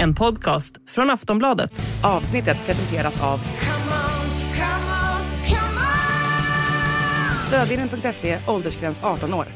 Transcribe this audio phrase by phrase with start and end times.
[0.00, 1.70] En podcast från Aftonbladet.
[2.02, 3.40] Avsnittet presenteras av
[7.46, 9.46] Stödvinnen.se, åldersgräns 18 år.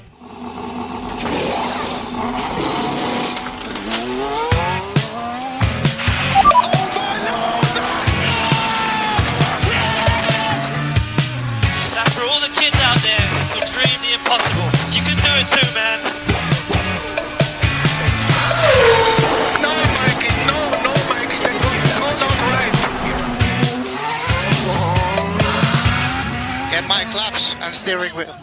[11.94, 14.53] That's for all the kids out there who dream the impossible.
[27.74, 28.34] Steering wheel.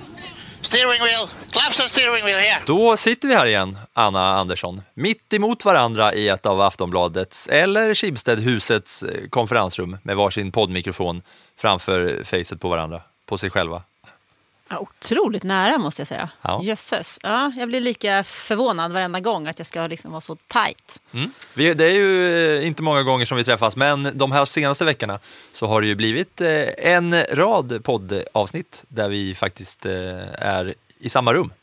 [0.62, 2.62] Steering wheel, claps and steering wheel here.
[2.66, 7.94] Då sitter vi här igen, Anna Andersson, mitt emot varandra i ett av Aftonbladets eller
[7.94, 11.22] Schibsted-husets eh, konferensrum med varsin poddmikrofon
[11.58, 13.84] framför facet på varandra, på sig själva.
[14.72, 16.30] Ja, otroligt nära måste jag säga.
[16.42, 16.62] Ja.
[16.64, 17.20] Jösses.
[17.24, 21.02] Ja, jag blir lika förvånad varenda gång att jag ska liksom vara så tajt.
[21.54, 24.86] Vi, det är ju eh, inte många gånger som vi träffas, men de här senaste
[24.86, 25.20] veckorna
[25.54, 29.92] så har det ju blivit eh, en rad poddavsnitt där vi faktiskt eh,
[30.34, 31.54] är i samma rum.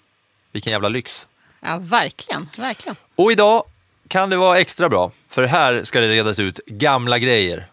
[0.52, 1.26] Vilken jävla lyx.
[1.60, 2.48] Ja, verkligen.
[2.56, 2.96] verkligen.
[3.14, 3.64] Och idag
[4.08, 7.66] kan det vara extra bra, för här ska det redas ut gamla grejer.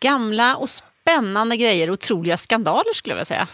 [0.00, 0.68] Gamla och
[1.12, 3.48] spännande grejer, otroliga skandaler skulle jag vilja säga.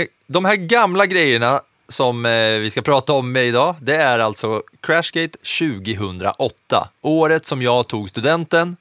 [0.00, 4.62] Eh, de här gamla grejerna som eh, vi ska prata om idag, det är alltså
[4.80, 6.88] Crashgate 2008.
[7.00, 8.76] Året som jag tog studenten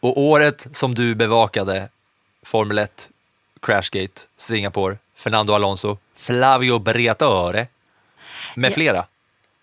[0.00, 1.88] och året som du bevakade
[2.42, 3.08] Formel 1,
[3.62, 7.66] Crashgate, Singapore, Fernando Alonso, Flavio Briatore
[8.54, 8.74] med Ja.
[8.74, 9.04] flera.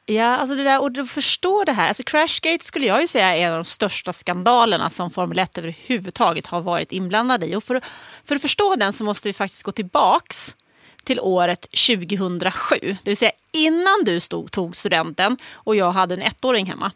[0.07, 1.87] Ja, alltså det där, och att förstå det här.
[1.87, 5.57] Alltså Crashgate skulle jag ju säga är en av de största skandalerna som Formel 1
[5.57, 7.55] överhuvudtaget har varit inblandad i.
[7.55, 7.81] Och för,
[8.23, 10.55] för att förstå den så måste vi faktiskt gå tillbaks
[11.03, 12.75] till året 2007.
[12.81, 16.91] Det vill säga innan du stod, tog studenten och jag hade en ettåring hemma.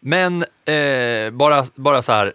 [0.00, 2.32] Men eh, bara, bara så här,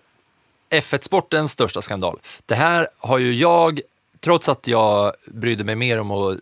[0.70, 2.20] F1-sportens största skandal.
[2.46, 3.82] Det här har ju jag,
[4.22, 6.40] trots att jag brydde mig mer om att eh,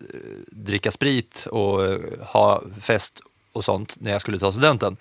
[0.47, 4.97] dricka sprit och eh, ha fest och sånt när jag skulle ta studenten,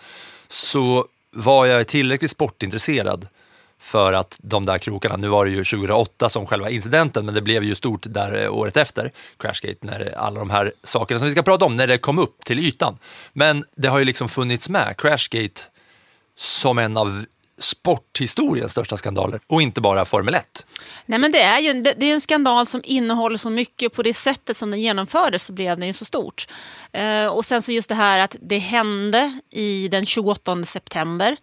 [0.48, 3.28] så var jag tillräckligt sportintresserad
[3.78, 7.42] för att de där krokarna, nu var det ju 2008 som själva incidenten, men det
[7.42, 11.32] blev ju stort där eh, året efter, Crashgate, när alla de här sakerna som vi
[11.32, 12.98] ska prata om, när det kom upp till ytan.
[13.32, 15.60] Men det har ju liksom funnits med, Crashgate,
[16.36, 17.24] som en av
[17.58, 20.66] sporthistoriens största skandaler och inte bara Formel 1.
[21.06, 23.86] Nej, men det, är ju, det, det är en skandal som innehåller så mycket.
[23.86, 26.46] och På det sättet som den genomfördes så blev den ju så stort.
[26.92, 31.36] Eh, och sen så just det här att det hände i den 28 september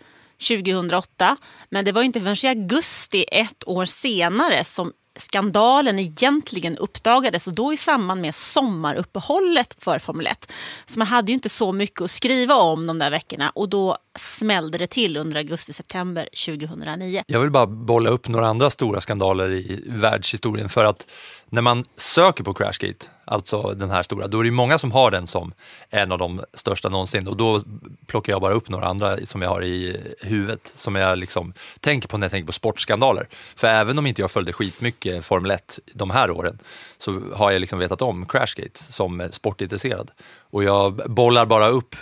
[0.48, 1.38] 2008.
[1.70, 7.48] Men det var ju inte förrän i augusti ett år senare som skandalen egentligen uppdagades
[7.48, 10.52] och då i samband med sommaruppehållet för Formel 1.
[10.86, 13.98] Så man hade ju inte så mycket att skriva om de där veckorna och då
[14.16, 17.24] smällde det till under augusti-september 2009.
[17.28, 21.08] Jag vill bara bolla upp några andra stora skandaler i världshistorien för att
[21.50, 25.12] när man söker på Crashgate, alltså den här stora, då är det många som har
[25.12, 25.54] den som
[25.90, 27.62] en av de största någonsin och då
[28.08, 32.08] plockar jag bara upp några andra som jag har i huvudet som jag liksom tänker
[32.08, 33.28] på när jag tänker på sportskandaler.
[33.56, 36.60] För även om inte jag följde skitmycket Formel 1 de här åren
[36.98, 40.12] så har jag liksom vetat om Crashgate som sportintresserad.
[40.52, 41.96] Och jag bollar bara upp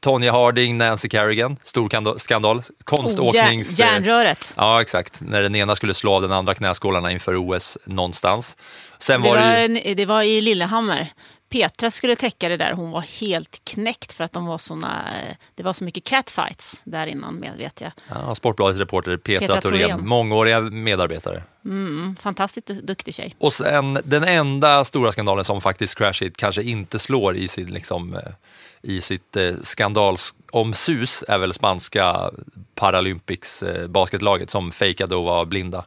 [0.00, 3.70] Tonya Harding, Nancy Kerrigan, stor skandal, konståknings...
[3.70, 4.54] Oh, järn, järnröret.
[4.56, 5.20] Ja, exakt.
[5.20, 8.56] När den ena skulle slå av den andra knäskålarna inför OS någonstans.
[8.98, 11.08] Sen Det var var, en, det var i Lillehammer.
[11.50, 12.72] Petra skulle täcka det där.
[12.72, 16.80] Hon var helt knäckt för att de var såna, eh, det var så mycket catfights
[16.84, 17.92] där innan med, vet jag.
[18.08, 20.08] Ja, Sportbladets reporter Petra, Petra Thorén, Thorén.
[20.08, 21.42] mångåriga medarbetare.
[21.64, 23.36] Mm, fantastiskt du- duktig tjej.
[23.38, 28.14] Och sen den enda stora skandalen som faktiskt Crashit kanske inte slår i, sin, liksom,
[28.14, 28.20] eh,
[28.82, 32.30] i sitt eh, skandalomsus är väl spanska
[32.74, 35.84] Paralympics eh, basketlaget som fejkade att vara blinda.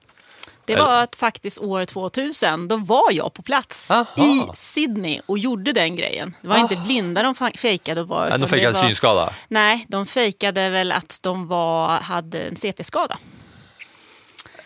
[0.65, 4.05] Det var att faktiskt år 2000, då var jag på plats Aha.
[4.17, 6.35] i Sydney och gjorde den grejen.
[6.41, 8.37] Det var inte blinda de fejkade och var.
[8.37, 9.33] De fejkade var- synskada.
[9.47, 13.17] Nej, de fejkade väl att de var, hade en CP-skada.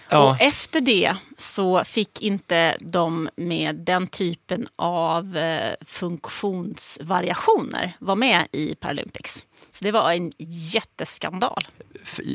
[0.10, 0.30] Ja.
[0.30, 8.48] Och efter det så fick inte de med den typen av eh, funktionsvariationer vara med
[8.51, 9.45] i Paralympics.
[9.71, 10.31] Så det var en
[10.74, 11.68] jätteskandal.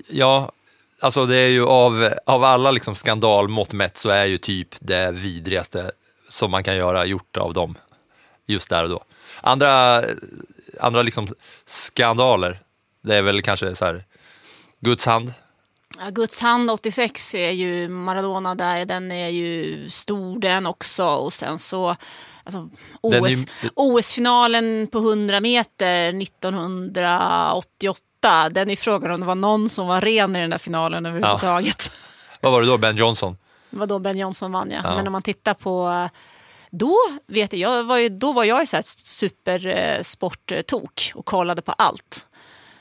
[0.08, 0.52] Ja,
[1.02, 5.10] alltså det är ju av, av alla liksom skandalmått mätt så är ju typ det
[5.12, 5.90] vidrigaste
[6.28, 7.78] som man kan göra gjort av dem
[8.46, 9.04] just där och då.
[9.40, 10.02] Andra,
[10.80, 11.26] andra liksom
[11.66, 12.60] skandaler,
[13.02, 14.04] det är väl kanske så här
[14.80, 15.32] Guds hand.
[15.98, 21.06] Ja, Guds hand 86 är ju Maradona där, den är ju stor den också.
[21.06, 21.96] Och sen så
[22.44, 22.68] Alltså, är
[23.24, 29.86] OS, ju- OS-finalen på 100 meter 1988, den är frågan om det var någon som
[29.86, 31.90] var ren i den där finalen överhuvudtaget.
[32.40, 32.78] Vad var det då?
[32.78, 33.36] Ben Johnson?
[33.70, 34.80] Det var då Ben Johnson vann, ja.
[34.84, 34.96] Ja.
[34.96, 36.08] Men om man tittar på...
[36.70, 36.96] Då
[37.26, 41.72] vet jag, jag var ju, då var jag ju så här supersporttok och kollade på
[41.72, 42.26] allt.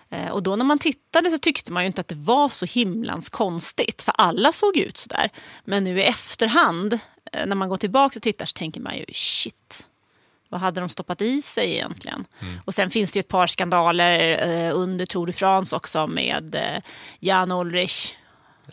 [0.09, 2.65] Eh, Och då när man tittade så tyckte man ju inte att det var så
[2.65, 5.29] himlans konstigt, för alla såg ut så där.
[5.65, 6.99] Men nu i efterhand,
[7.45, 9.87] när man går tillbaka och tittar så tänker man ju shit,
[10.49, 12.25] vad hade de stoppat i sig egentligen?
[12.65, 16.55] Och sen finns det ju ett par skandaler eh, under Tour de France också med
[16.55, 16.83] eh,
[17.19, 18.13] Jan Ulrich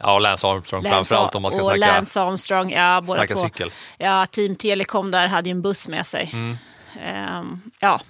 [0.01, 3.45] Ja, och Lance Armstrong framförallt om man ska och snacka, Lance Armstrong, ja båda två.
[3.45, 3.71] cykel.
[3.99, 6.31] Ja, Team Telecom där hade ju en buss med sig.
[6.33, 6.59] Mm.
[7.03, 8.01] Ehm, ja,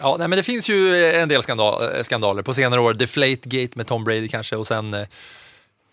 [0.00, 2.94] Ja, nej, men det finns ju en del skandal, eh, skandaler på senare år.
[2.94, 4.94] Deflategate med Tom Brady kanske och sen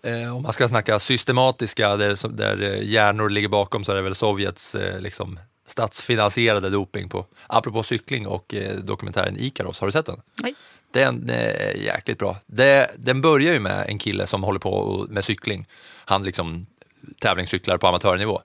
[0.04, 3.96] eh, eh, om man ska snacka systematiska där, där eh, hjärnor ligger bakom så är
[3.96, 9.80] det väl Sovjets eh, liksom, statsfinansierade doping på, apropå cykling och eh, dokumentären Ikaros.
[9.80, 10.22] Har du sett den?
[10.44, 10.56] nej.
[10.92, 12.38] Den är jäkligt bra.
[12.46, 15.68] Det, den börjar ju med en kille som håller på med cykling.
[16.06, 16.66] Han liksom
[17.20, 18.42] tävlingscyklar på amatörnivå.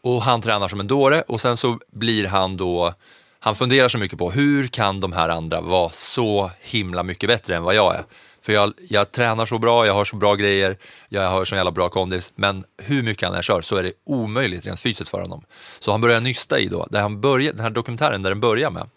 [0.00, 2.94] Och han tränar som en dåre och sen så blir han då,
[3.40, 7.56] han funderar så mycket på hur kan de här andra vara så himla mycket bättre
[7.56, 8.04] än vad jag är?
[8.48, 10.78] För jag, jag tränar så bra, jag har så bra grejer,
[11.08, 13.92] jag har så jävla bra kondis, men hur mycket han än kör så är det
[14.06, 15.44] omöjligt rent fysiskt för honom.
[15.80, 18.70] Så han börjar nysta i då, där han börjar, den här dokumentären där den börjar
[18.70, 18.90] med,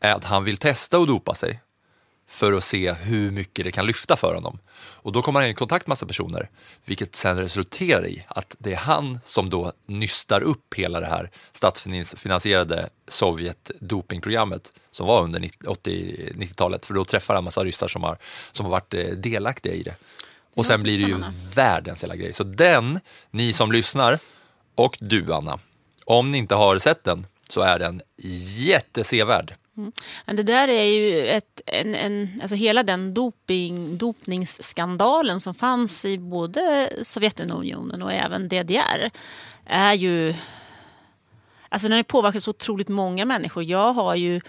[0.00, 1.60] är att han vill testa att dopa sig
[2.28, 4.58] för att se hur mycket det kan lyfta för honom.
[4.78, 6.50] Och då kommer han i kontakt med massa personer,
[6.84, 11.30] vilket sen resulterar i att det är han som då nystar upp hela det här
[11.52, 18.02] statsfinansierade Sovjet-dopingprogrammet som var under 90 80 90-talet, för då träffar han massa ryssar som
[18.02, 18.18] har,
[18.52, 19.94] som har varit eh, delaktiga i det.
[20.54, 21.16] Och sen blir det ju
[21.54, 22.32] världens hela grej.
[22.32, 23.00] Så den,
[23.30, 24.18] ni som lyssnar,
[24.74, 25.58] och du Anna,
[26.04, 28.02] om ni inte har sett den så är den
[28.58, 29.54] jättesevärd.
[29.76, 29.92] Mm.
[30.26, 36.18] det där är ju ett, en, en, alltså hela den doping, dopningsskandalen som fanns i
[36.18, 39.10] både Sovjetunionen och även DDR
[39.64, 40.34] är ju...
[41.68, 43.64] Alltså den har påverkat så otroligt många människor.
[43.64, 44.40] Jag har ju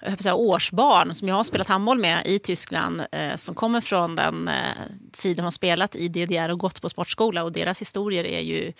[0.00, 4.16] jag säga, årsbarn som jag har spelat handboll med i Tyskland eh, som kommer från
[4.16, 8.40] den eh, de har spelat i DDR och gått på sportskola och deras historier är
[8.40, 8.72] ju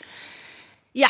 [0.93, 1.09] ja,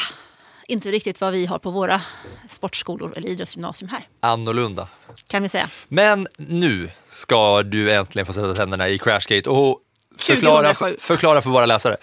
[0.70, 2.00] inte riktigt vad vi har på våra
[2.48, 4.88] sportskolor eller idrottsgymnasium här Annorlunda.
[5.28, 5.70] kan vi säga.
[5.88, 9.78] Men nu ska du äntligen få sätta tänderna i Crashgate och
[10.18, 10.96] förklara, 2007.
[11.00, 11.96] förklara för våra läsare.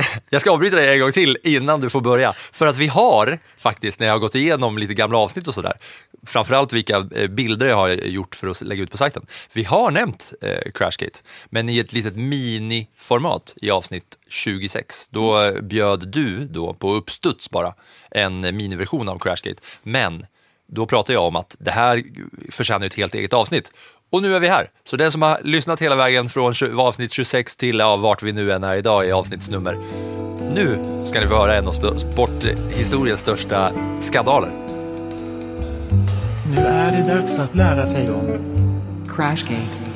[0.30, 2.32] Jag ska avbryta dig en gång till innan du får börja.
[2.32, 5.72] För att vi har faktiskt, när jag har gått igenom lite gamla avsnitt och sådär,
[6.26, 9.26] framförallt vilka eh, bilder jag har gjort för att lägga ut på sajten.
[9.52, 11.18] Vi har nämnt eh, Crashgate,
[11.50, 15.08] men i ett litet miniformat i avsnitt 26.
[15.10, 17.74] Då eh, bjöd du då på uppstuds bara
[18.10, 19.60] en miniversion av Crashgate.
[19.82, 20.26] Men
[20.66, 22.04] då pratar jag om att det här
[22.50, 23.72] förtjänar ett helt eget avsnitt.
[24.10, 24.66] Och nu är vi här.
[24.84, 28.52] Så den som har lyssnat hela vägen från avsnitt 26 till ja, vart vi nu
[28.52, 29.78] än är idag i avsnittsnummer.
[30.54, 34.50] Nu ska ni få höra en av sporthistoriens största skandaler.
[36.56, 38.38] Nu är det dags att lära sig om
[39.08, 39.89] Crashgate.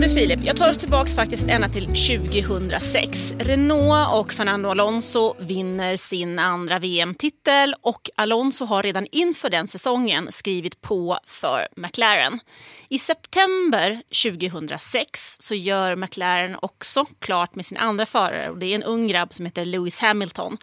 [0.00, 3.34] Men du Filip, jag tar oss tillbaks faktiskt ända till 2006.
[3.38, 10.32] Renault och Fernando Alonso vinner sin andra VM-titel och Alonso har redan inför den säsongen
[10.32, 12.40] skrivit på för McLaren.
[12.88, 14.02] I september
[14.32, 19.08] 2006 så gör McLaren också klart med sin andra förare och det är en ung
[19.08, 20.56] grabb som heter Lewis Hamilton.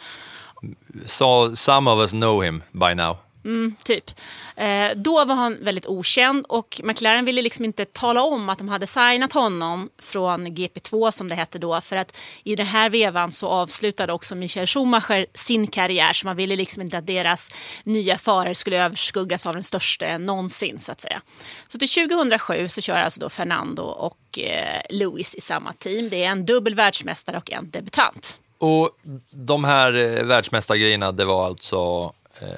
[1.06, 3.18] So, some of us know him by now.
[3.48, 4.12] Mm, typ.
[4.56, 8.70] Eh, då var han väldigt okänd och McLaren ville liksom inte tala om att de
[8.70, 13.32] hade signat honom från GP2 som det hette då för att i den här vevan
[13.32, 18.18] så avslutade också Michael Schumacher sin karriär så man ville liksom inte att deras nya
[18.18, 21.22] förare skulle överskuggas av den största någonsin så att säga.
[21.68, 26.10] Så till 2007 så kör alltså då Fernando och eh, Lewis i samma team.
[26.10, 28.40] Det är en dubbel världsmästare och en debutant.
[28.58, 28.90] Och
[29.32, 32.14] de här eh, världsmästargrejerna, det var alltså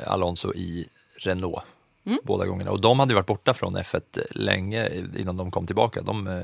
[0.06, 1.64] Alonso i Renault.
[2.24, 2.72] Båda gångerna.
[2.72, 6.02] Och de hade varit borta från F1 länge innan de kom tillbaka.
[6.02, 6.44] De, eh,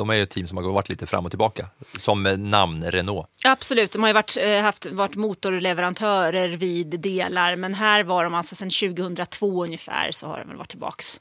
[0.00, 1.66] de är ju ett team som har varit lite fram och tillbaka.
[1.98, 3.28] Som namn Renault.
[3.44, 8.34] Absolut, de har ju varit, eh, haft, varit motorleverantörer vid delar men här var de
[8.34, 11.20] alltså sedan 2002 ungefär så har de väl varit tillbaks.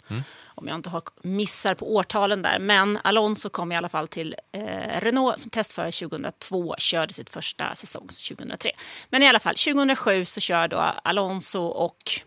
[0.56, 2.60] Om jag inte har missar på årtalen där.
[2.60, 7.76] Men Alonso kom i alla fall till eh, Renault som testförare 2002 körde sitt första
[7.76, 8.72] säsong 2003.
[9.10, 12.22] Men i alla fall 2007 så kör då Alonso och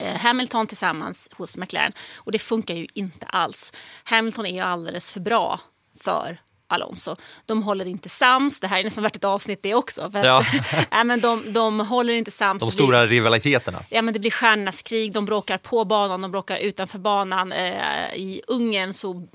[0.00, 1.92] Eh, Hamilton tillsammans hos McLaren.
[2.16, 3.72] Och det funkar ju inte alls.
[4.04, 5.60] Hamilton är ju alldeles för bra
[6.00, 7.16] för Alonso.
[7.46, 10.10] De håller inte sams, det här är nästan värt ett avsnitt det också.
[10.10, 10.44] För att, Ja.
[10.90, 12.60] nej, men de, de håller inte sams.
[12.60, 13.82] De Det blir- stora rivaliteterna.
[13.88, 17.52] Ja, men det blir stjärnornas krig, de bråkar på banan, de bråkar utanför banan.
[17.52, 19.26] Eh, I Ungern så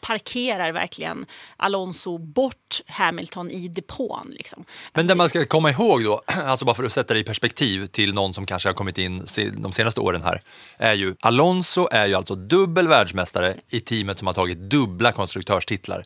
[0.00, 4.28] parkerar verkligen Alonso bort Hamilton i depån.
[4.30, 4.64] Liksom.
[4.94, 7.86] Men det man ska komma ihåg då, alltså bara för att sätta det i perspektiv
[7.86, 10.40] till någon som kanske har kommit in de senaste åren här,
[10.78, 16.04] är ju Alonso är ju alltså dubbel världsmästare i teamet som har tagit dubbla konstruktörstitlar.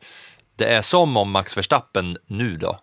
[0.56, 2.80] Det är som om Max Verstappen nu då,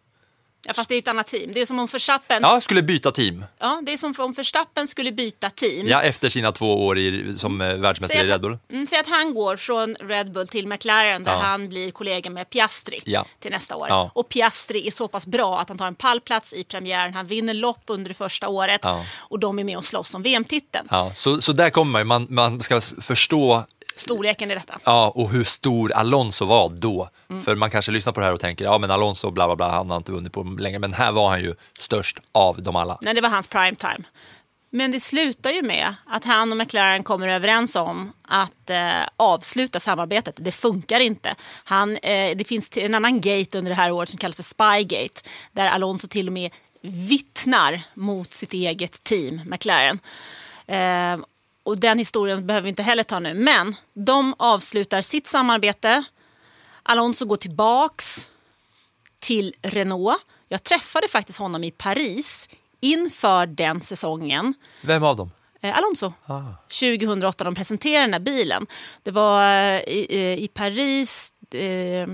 [0.68, 1.52] Ja, fast det är ett annat team.
[1.54, 3.46] Det är som om Verstappen, ja, skulle byta team.
[3.60, 5.88] ja, det är som om Verstappen skulle byta team.
[5.88, 8.58] Ja, efter sina två år i, som eh, världsmästare i Säg Red att, Bull.
[8.72, 11.38] mm, säg att han går från Red Bull till McLaren där Ja.
[11.40, 13.26] han blir kollega med Piastri Ja.
[13.40, 13.88] till nästa år.
[13.90, 14.12] Ja.
[14.16, 17.14] Och Piastri är så pass bra att han tar en pallplats i premiären.
[17.14, 18.82] Han vinner lopp under det första året
[19.20, 20.88] och de är med och slåss om VM-titeln.
[20.92, 23.64] Ja, så, så där kommer man man, man ska förstå
[23.96, 24.80] Storleken i detta.
[24.84, 27.10] Ja, och hur stor Alonso var då.
[27.30, 27.44] Mm.
[27.44, 29.70] För man kanske lyssnar på det här och tänker, ja men Alonso bla bla bla,
[29.70, 30.80] han har inte vunnit på länge.
[30.80, 32.98] Men här var han ju störst av dem alla.
[33.02, 34.04] Nej, det var hans prime time.
[34.76, 39.80] Men det slutar ju med att han och McLaren kommer överens om att eh, avsluta
[39.80, 40.36] samarbetet.
[40.38, 41.36] Det funkar inte.
[41.64, 45.30] Han, eh, det finns en annan gate under det här året som kallas för Spygate.
[45.52, 50.00] Där Alonso till och med vittnar mot sitt eget team, McLaren.
[50.68, 51.26] Eh,
[51.64, 53.34] och den historien behöver vi inte heller ta nu.
[53.34, 56.04] Men de avslutar sitt samarbete.
[56.84, 58.30] Alonso går tillbaks
[59.20, 60.22] till Renault.
[60.50, 64.54] Jag träffade faktiskt honom i Paris inför den säsongen.
[64.82, 65.32] Vem av dem?
[65.62, 66.14] Eh, Alonso.
[66.68, 68.68] 2008 de presenterade den här bilen.
[69.04, 71.34] Det var eh, i, eh, i Paris.
[71.54, 72.08] Eh,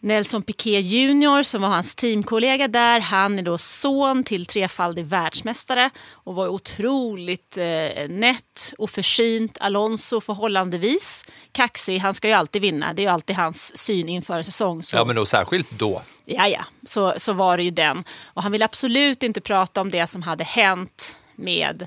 [0.00, 3.00] Nelson Piquet Jr som var hans teamkollega där.
[3.00, 9.58] Han är då son till trefaldig världsmästare och var otroligt eh, nätt och försynt.
[9.60, 11.98] Alonso förhållandevis kaxig.
[11.98, 12.92] Han ska ju alltid vinna.
[12.92, 14.82] Det är ju alltid hans syn inför en säsong.
[14.82, 14.96] Så.
[14.96, 16.02] Ja, men då särskilt då.
[16.24, 18.04] Ja, ja, så, så var det ju den.
[18.24, 21.86] Och han ville absolut inte prata om det som hade hänt med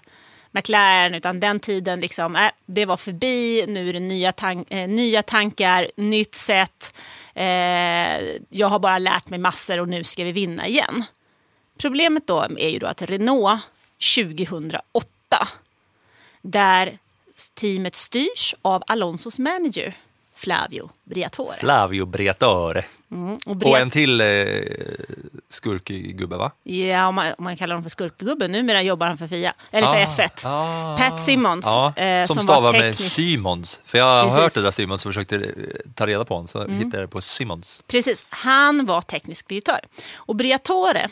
[0.51, 4.79] McLaren, utan den tiden, liksom, äh, det var förbi, nu är det nya, tan- äh,
[4.79, 6.93] eh, nya tankar, nytt sätt.
[7.33, 7.45] äh,
[8.49, 11.03] jag har bara lärt mig massor och nu ska vi vinna igen.
[11.77, 13.61] Problemet då är ju då att Renault
[14.15, 15.47] 2008,
[16.41, 16.97] där
[17.53, 19.93] teamet styrs av Alonsos manager
[20.39, 21.57] Flavio Briatore.
[21.59, 22.85] Flavio Briatore.
[23.09, 24.27] och Och Briat- en till eh,
[25.49, 26.51] skurkgubbe va?
[26.63, 28.51] Ja, om man, om man kallar honom för skurkgubben.
[28.51, 30.41] Numera jobbar han för Fia, eller för Ah, F1.
[30.45, 30.97] ah.
[30.97, 32.97] Pat Simmons, Ja, eh, som, som, stavar var med.
[32.97, 33.81] Simons.
[33.85, 34.33] För jag har Precis.
[34.37, 34.43] Mm.
[34.43, 35.43] hört det där Simons och försökte eh,
[35.95, 37.83] ta reda på honom, så hittade jag det på Simons.
[37.87, 39.79] Precis, han var teknisk direktör.
[40.15, 41.07] Och Briatore,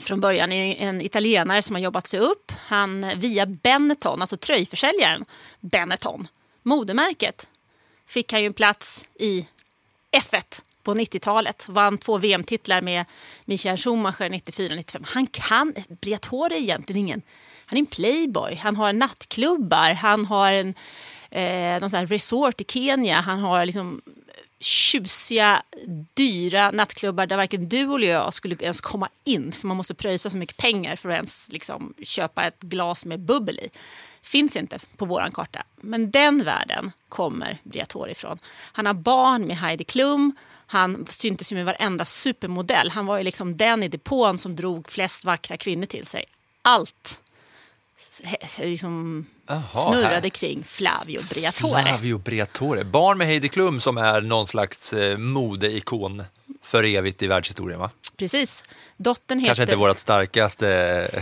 [0.00, 2.52] från början är en italienare som har jobbat sig upp.
[2.66, 5.24] Han via Benetton, alltså tröjförsäljaren
[5.60, 6.28] Benetton,
[6.62, 7.48] modermärket,
[8.06, 9.48] fick han ju en plats i
[10.12, 11.68] F1 på 90-talet.
[11.68, 13.04] Vann två VM-titlar med
[13.44, 15.04] Michael Schumacher 94-95.
[15.06, 17.22] Han kan, Briatore är egentligen ingen,
[17.66, 18.54] han är en playboy.
[18.54, 20.74] Han har nattklubbar, han har en
[21.30, 23.20] eh, någon sån här resort i Kenya.
[23.20, 24.02] Han har liksom
[24.60, 25.62] tjusiga,
[26.14, 30.30] dyra nattklubbar där varken du eller jag skulle ens komma in för man måste pröjsa
[30.30, 33.70] så mycket pengar för att ens liksom, köpa ett glas med bubbel i.
[34.24, 35.62] Finns inte på våran karta.
[35.76, 38.38] Men den världen kommer Briatore ifrån.
[38.72, 40.36] Han har barn med Heidi Klum.
[40.66, 42.90] Han syntes ju med varenda supermodell.
[42.90, 46.24] Han var ju liksom den i depån som drog flest vackra kvinnor till sig.
[46.62, 47.20] Allt
[48.58, 50.28] liksom Jaha, snurrade här.
[50.28, 51.82] kring Flavio Briatore.
[51.82, 52.84] Flavio Briatore.
[52.84, 56.22] Barn med Heidi Klum som är någon slags eh, modeikon
[56.62, 57.90] för evigt i världshistorien va?
[58.16, 58.64] Precis.
[58.96, 59.72] Dottern Kanske heter...
[59.72, 60.66] inte vårt starkaste...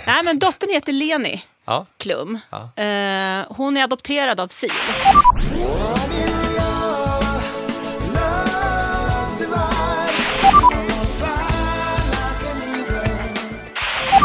[0.06, 1.86] Nej, men dottern heter Leni Ja.
[1.96, 2.38] Klum.
[2.50, 2.82] Ja.
[2.82, 4.80] Eh, hon är adopterad av Sil.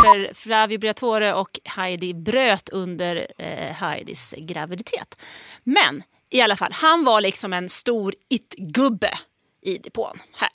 [0.04, 5.22] För Flavio Briatore och Heidi bröt under eh, Heidis graviditet.
[5.64, 9.12] Men i alla fall, han var liksom en stor it-gubbe
[9.62, 10.50] i depån här.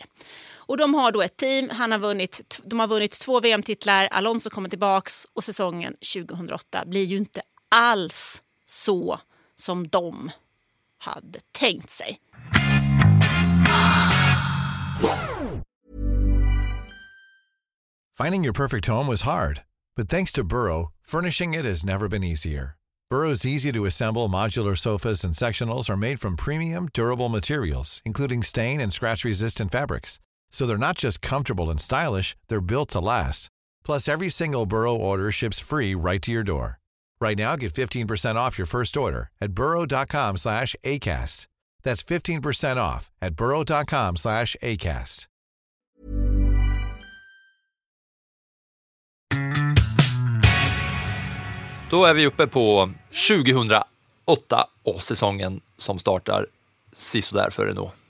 [0.67, 4.51] Och de har då ett team, han har vunnit, de har vunnit två VM-titlar, Alonso
[4.51, 9.21] kommer tillbaks och säsongen 2008 blir ju inte alls så
[9.57, 10.31] som de
[10.99, 12.19] hade tänkt sig.
[18.19, 19.63] Finding your perfect home was hard,
[19.97, 22.77] but thanks to Burrow, furnishing it has never been easier.
[23.11, 28.43] Burrow's easy to assemble modular sofas and sectionals are made from premium, durable materials, including
[28.43, 30.19] stain and scratch resistant fabrics.
[30.53, 33.49] So they're not just comfortable and stylish, they're built to last.
[33.85, 36.79] Plus, every single Burrow order ships free right to your door.
[37.21, 41.47] Right now, get 15% off your first order at burrow.com slash ACAST.
[41.83, 45.27] That's 15% off at burrow.com slash ACAST.
[51.91, 52.91] Då är vi uppe på
[53.29, 53.85] 2008
[54.83, 56.47] och säsongen som startar
[56.93, 58.02] sisådär för Renault.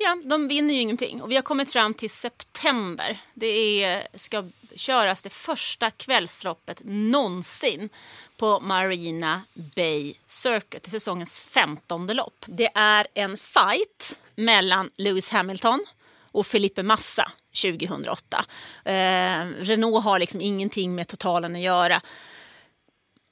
[0.00, 3.20] Ja, de vinner ju ingenting och vi har kommit fram till september.
[3.34, 7.88] Det är, ska köras det första kvällsloppet någonsin
[8.36, 12.44] på Marina Bay Circuit, det är säsongens femtonde lopp.
[12.46, 15.84] Det är en fight mellan Lewis Hamilton
[16.32, 18.44] och Felipe Massa 2008.
[18.84, 22.02] Eh, Renault har liksom ingenting med totalen att göra.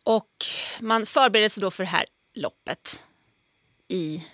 [0.05, 0.47] Och
[0.81, 3.05] man förbereder sig då för det här loppet
[3.89, 4.25] i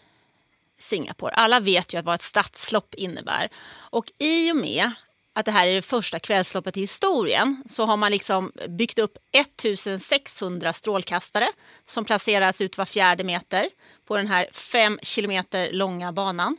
[0.82, 1.34] Singapore.
[1.34, 3.48] Alla vet ju vad ett stadslopp innebär.
[3.74, 4.90] Och i och med
[5.34, 9.18] att det här är det första kvällsloppet i historien så har man liksom byggt upp
[9.32, 11.48] 1600 strålkastare
[11.86, 13.68] som placeras ut var fjärde meter
[14.06, 16.56] på den här fem kilometer långa banan.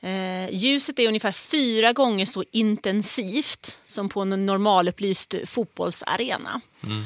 [0.00, 6.60] Eh, ljuset är ungefär fyra gånger så intensivt som på en normalupplyst fotbollsarena.
[6.84, 7.04] Mm.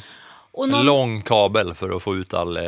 [0.57, 2.65] Och någon- lång kabel för att få ut all eh,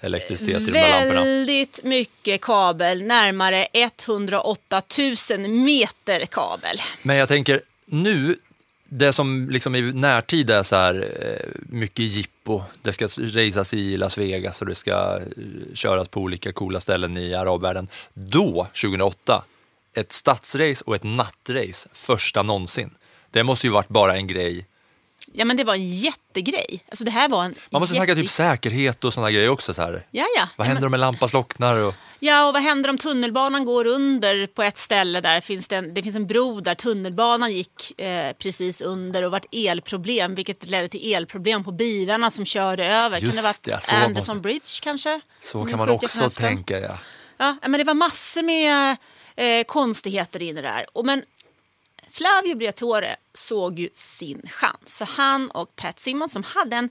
[0.00, 1.20] elektricitet i de där lamporna.
[1.24, 4.82] Väldigt mycket kabel, närmare 108
[5.38, 6.76] 000 meter kabel.
[7.02, 8.36] Men jag tänker nu,
[8.88, 13.96] det som liksom i närtid är så här eh, mycket jippo, det ska racas i
[13.96, 15.22] Las Vegas och det ska eh,
[15.74, 17.88] köras på olika coola ställen i arabvärlden.
[18.14, 19.44] Då, 2008,
[19.94, 22.90] ett stadsrace och ett nattrace, första någonsin.
[23.30, 24.66] Det måste ju varit bara en grej.
[25.32, 26.84] Ja men det var en jättegrej.
[26.88, 28.06] Alltså det här var en Man måste jätte...
[28.06, 29.74] snacka typ säkerhet och sådana grejer också.
[29.74, 30.06] Så här.
[30.10, 30.48] Ja, ja.
[30.56, 30.86] Vad ja, händer men...
[30.86, 31.74] om en lampa slocknar?
[31.74, 31.94] Och...
[32.20, 35.94] ja, och vad händer om tunnelbanan går under på ett ställe där finns det, en,
[35.94, 40.88] det finns en bro där tunnelbanan gick eh, precis under och vart elproblem vilket ledde
[40.88, 43.20] till elproblem på bilarna som körde över.
[43.20, 45.20] Just kan det det, varit så Anderson måste- Bridge kanske?
[45.40, 46.98] Så kan man också tänka, ja.
[47.38, 48.96] Ja, men det var massor med
[49.36, 50.86] eh, konstigheter i det där.
[50.92, 51.22] Och men
[52.10, 54.96] Flavio Briatore såg ju sin chans.
[54.96, 56.84] Så han och Pat Simmons som hade en,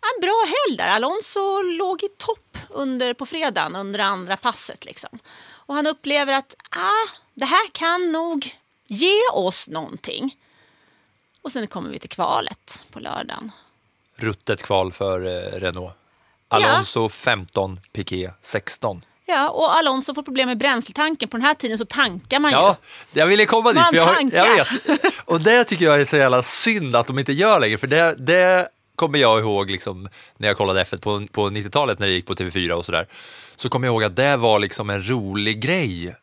[0.00, 0.88] en bra helg där.
[0.88, 4.84] Alonso låg i topp under, på fredagen under andra passet.
[4.84, 5.18] Liksom.
[5.42, 10.36] Och han upplever att ah, det här kan nog ge oss någonting.
[11.42, 13.52] Och sen kommer vi till kvalet på lördagen.
[14.16, 15.94] Ruttet kval för eh, Renault.
[16.48, 19.04] Alonso 15, Piqué 16.
[19.30, 21.28] Ja, och Alonso får problem med bränsletanken.
[21.28, 22.56] På den här tiden så tankar man ju.
[22.56, 22.76] Ja,
[23.12, 23.86] jag ville komma dit.
[23.88, 24.68] För jag, har- jag vet.
[25.24, 27.78] Och det tycker jag är så jävla synd att de inte gör längre.
[27.78, 32.06] För det, det kommer jag ihåg liksom, när jag kollade F1 på, på 90-talet när
[32.06, 33.06] det gick på TV4 och sådär.
[33.56, 36.16] Så kommer jag ihåg att det var liksom en rolig grej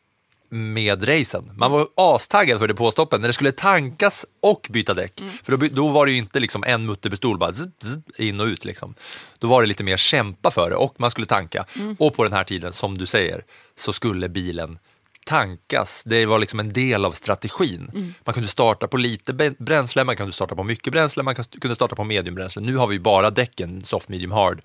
[0.48, 1.52] med racen.
[1.56, 5.20] Man var astaggad för det påstoppen när det skulle tankas och byta däck.
[5.20, 5.32] Mm.
[5.42, 8.46] För då, då var det ju inte liksom en mutterpistol bara zzz, zzz, in och
[8.46, 8.64] ut.
[8.64, 8.94] Liksom.
[9.38, 11.64] Då var det lite mer kämpa för det och man skulle tanka.
[11.76, 11.96] Mm.
[11.98, 13.44] Och på den här tiden, som du säger,
[13.76, 14.78] så skulle bilen
[15.28, 16.02] tankas.
[16.06, 17.90] Det var liksom en del av strategin.
[17.94, 18.14] Mm.
[18.24, 21.96] Man kunde starta på lite bränsle, man kunde starta på mycket bränsle, man kunde starta
[21.96, 22.62] på mediumbränsle.
[22.62, 24.60] Nu har vi bara däcken, soft, medium, hard,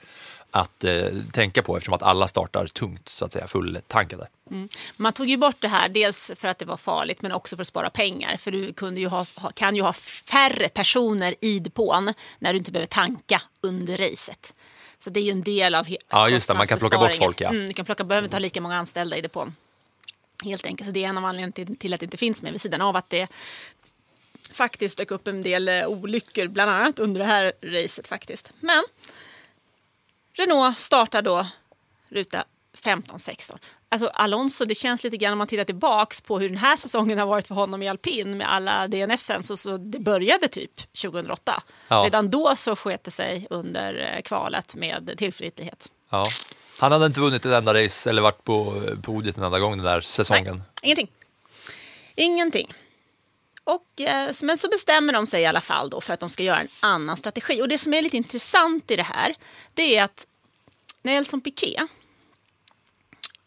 [0.53, 4.27] att eh, tänka på eftersom att alla startar tungt, så att säga, fulltankade.
[4.95, 7.61] Man tog ju bort det här, dels för att det var farligt men också för
[7.61, 8.37] att spara pengar.
[8.37, 12.71] För du kunde ju ha, kan ju ha färre personer i depån när du inte
[12.71, 14.53] behöver tanka under racet.
[14.99, 17.41] Så det är ju en del av Ja, just det, man kan plocka bort folk,
[17.41, 17.49] ja.
[17.49, 19.55] Mm, du kan plocka, behöver inte ha lika många anställda i depån.
[20.43, 22.51] Helt enkelt, så det är en av anledningarna till, till att det inte finns med.
[22.51, 23.27] Vid sidan av att det
[24.51, 28.51] faktiskt dök upp en del eh, olyckor, bland annat under det här racet faktiskt.
[28.59, 28.83] Men
[30.33, 31.47] Renault startar då
[32.09, 32.43] ruta
[32.83, 33.57] 15-16.
[33.89, 37.19] Alltså Alonso, det känns lite grann om man tittar tillbaks på hur den här säsongen
[37.19, 39.43] har varit för honom i alpin med alla DNFen.
[39.43, 41.63] Så, så det började typ 2008.
[41.87, 42.03] Ja.
[42.05, 45.91] Redan då så sket det sig under eh, kvalet med tillförlitlighet.
[46.09, 46.25] Ja.
[46.79, 49.77] Han hade inte vunnit ett enda race eller varit på eh, podiet en enda gång
[49.77, 50.55] den där säsongen.
[50.55, 51.07] Nej, ingenting.
[52.15, 52.73] Ingenting.
[53.63, 56.43] Och, eh, men så bestämmer de sig i alla fall då för att de ska
[56.43, 57.61] göra en annan strategi.
[57.61, 59.35] Och det som är lite intressant i det här,
[59.73, 60.27] det är att
[61.03, 61.89] Nelson Piquet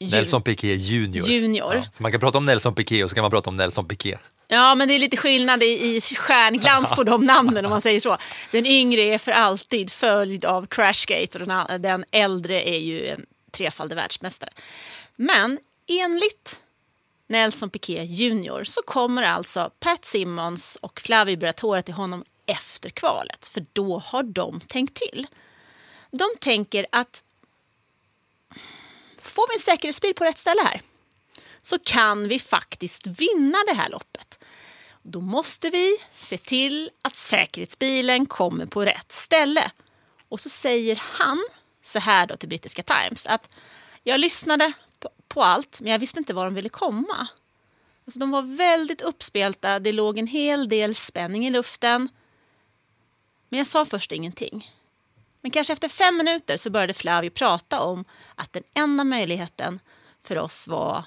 [0.00, 1.26] Nelson Piqué junior.
[1.28, 1.74] Junior.
[1.74, 4.18] Ja, man kan prata om Nelson Piqué och så kan man prata om Nelson Piqué.
[4.48, 8.00] Ja, men det är lite skillnad i, i stjärnglans på de namnen om man säger
[8.00, 8.16] så.
[8.50, 13.26] Den yngre är för alltid följd av Crashgate och den, den äldre är ju en
[13.52, 14.50] trefaldig världsmästare.
[15.16, 15.58] Men
[16.04, 16.60] enligt
[17.26, 23.48] Nelson Piquet Jr så kommer alltså Pat Simmons och Flavio Briatore till honom efter kvalet.
[23.48, 25.26] För då har de tänkt till.
[26.10, 27.22] De tänker att
[29.22, 30.80] får vi en säkerhetsbil på rätt ställe här
[31.62, 34.38] så kan vi faktiskt vinna det här loppet.
[35.02, 39.70] Då måste vi se till att säkerhetsbilen kommer på rätt ställe.
[40.28, 41.44] Och så säger han
[41.84, 43.50] så här då till brittiska Times att
[44.02, 44.72] jag lyssnade
[45.28, 47.28] på, allt, men jag visste inte var de ville komma.
[48.04, 52.08] Alltså, de var väldigt uppspelta, det låg en hel del spänning i luften.
[53.48, 54.72] Men jag sa först ingenting.
[55.40, 59.80] Men kanske efter fem minuter så började Flavio prata om att den enda möjligheten
[60.22, 61.04] för oss var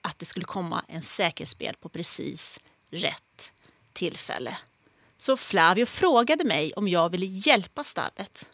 [0.00, 2.60] att det skulle komma en säkerhetsspel på precis
[2.90, 3.52] rätt
[3.92, 4.56] tillfälle.
[5.18, 8.48] Så Flavio frågade mig om jag ville hjälpa stallet.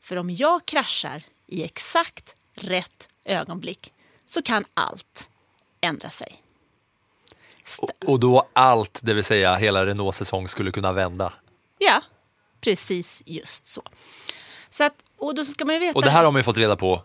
[0.00, 3.92] För om jag kraschar i exakt rätt ögonblick
[4.26, 5.28] så kan allt
[5.80, 6.42] ändra sig.
[7.80, 11.32] Och, och då allt, det vill säga hela Renaults säsong, skulle kunna vända.
[11.78, 12.02] Ja,
[12.60, 13.82] precis just så.
[14.70, 15.98] så att, och då ska man veta...
[15.98, 17.02] Och det här har man ju fått reda på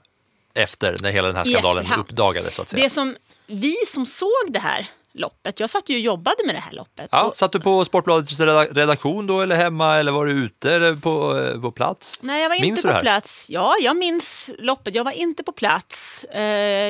[0.54, 2.56] efter, när hela den här skandalen uppdagades.
[2.56, 2.84] Så att säga.
[2.84, 3.16] Det som
[3.48, 7.10] vi som såg det här loppet, jag satt ju och jobbade med det här loppet.
[7.12, 10.74] Ja, och, satt du på Sportbladets reda- redaktion då, eller hemma, eller var du ute
[10.74, 12.20] eller på, eh, på plats?
[12.24, 13.48] nej, jag var Minns inte på plats.
[13.50, 14.96] Ja, jag minns loppet.
[14.96, 16.24] Jag var inte på plats.
[16.24, 16.42] Eh,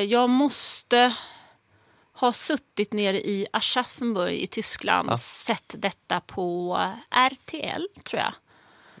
[0.02, 1.14] jag måste
[2.20, 6.78] ha suttit nere i Aschaffenburg i Tyskland och sett detta på
[7.10, 8.32] RTL, tror jag.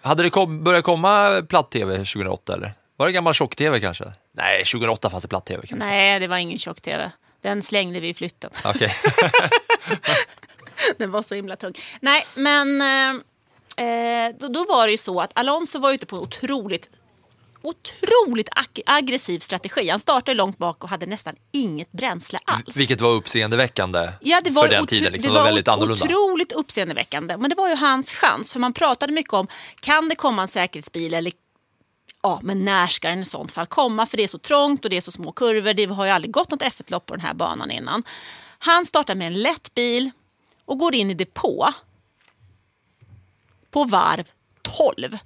[0.02, 2.72] Hade det kom, börjat komma platt-tv 2008 eller?
[2.96, 4.04] Var det gammal tjock-tv kanske?
[4.32, 5.86] Nej, 2008 fanns det platt-tv kanske.
[5.86, 7.10] Nej, det var ingen tjock-tv.
[7.40, 8.50] Den slängde vi i flytten.
[8.64, 8.94] Okej.
[10.98, 11.72] Den var så himla tung.
[12.00, 13.08] Nej, men eh,
[13.86, 16.88] eh, då, då var det ju så att Alonso var ute på en otroligt
[17.62, 19.88] otroligt ag- aggressiv strategi.
[19.88, 22.76] Han startade långt bak och hade nästan inget bränsle alls.
[22.76, 25.12] Vilket var uppseendeväckande Ja, det var, för den tiden.
[25.12, 25.28] Liksom.
[25.28, 26.04] det Det var var väldigt annorlunda.
[26.04, 27.36] otroligt uppseendeväckande.
[27.36, 28.50] Men det var ju hans chans.
[28.52, 29.46] För man pratade mycket om,
[29.80, 31.32] kan det komma en säkerhetsbil eller
[32.22, 34.06] Ja, men när ska den i sånt fall komma?
[34.06, 35.74] För det är så trångt och det är så små kurvor.
[35.74, 38.02] Det har ju aldrig gått något F1-lopp på den här banan innan.
[38.58, 40.10] Han startar med en lätt bil
[40.64, 41.72] och går in i depå
[43.70, 44.28] på varv
[44.62, 45.18] 12.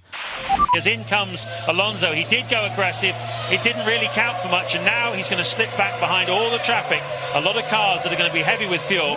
[0.77, 2.13] As in comes Alonso.
[2.13, 3.15] He did go aggressive.
[3.51, 6.51] It didn't really count for much, and now he's going to slip back behind all
[6.51, 7.03] the traffic.
[7.35, 9.17] A lot of cars that are going to be heavy with fuel,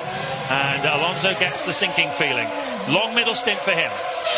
[0.49, 2.47] and Alonso gets the sinking feeling.
[2.87, 3.91] Long middle stint for him.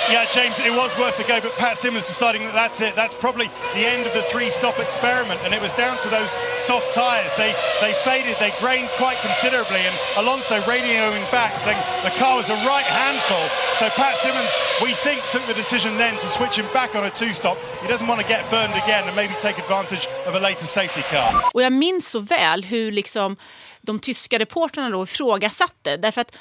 [0.07, 2.95] Yeah, James, it was worth the go, but Pat Simmons deciding that that's it.
[2.95, 6.31] That's probably the end of the three-stop experiment, and it was down to those
[6.63, 7.27] soft tyres.
[7.35, 12.49] They they faded, they grained quite considerably, and Alonso radioing back saying the car was
[12.49, 13.43] a right handful.
[13.75, 17.09] So Pat Simmons, we think, took the decision then to switch him back on a
[17.09, 17.57] two-stop.
[17.81, 21.01] He doesn't want to get burned again and maybe take advantage of a later safety
[21.01, 21.33] car.
[21.53, 23.35] Och jag minns så väl hur liksom
[23.81, 25.97] de tyska reportrarna då ifrågasatte.
[25.97, 26.35] Därför att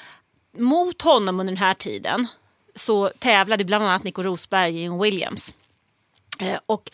[0.58, 2.26] mot honom under den här tiden
[2.74, 5.54] så tävlade bland annat Nico Rosberg i en Williams.
[6.40, 6.90] Eh, och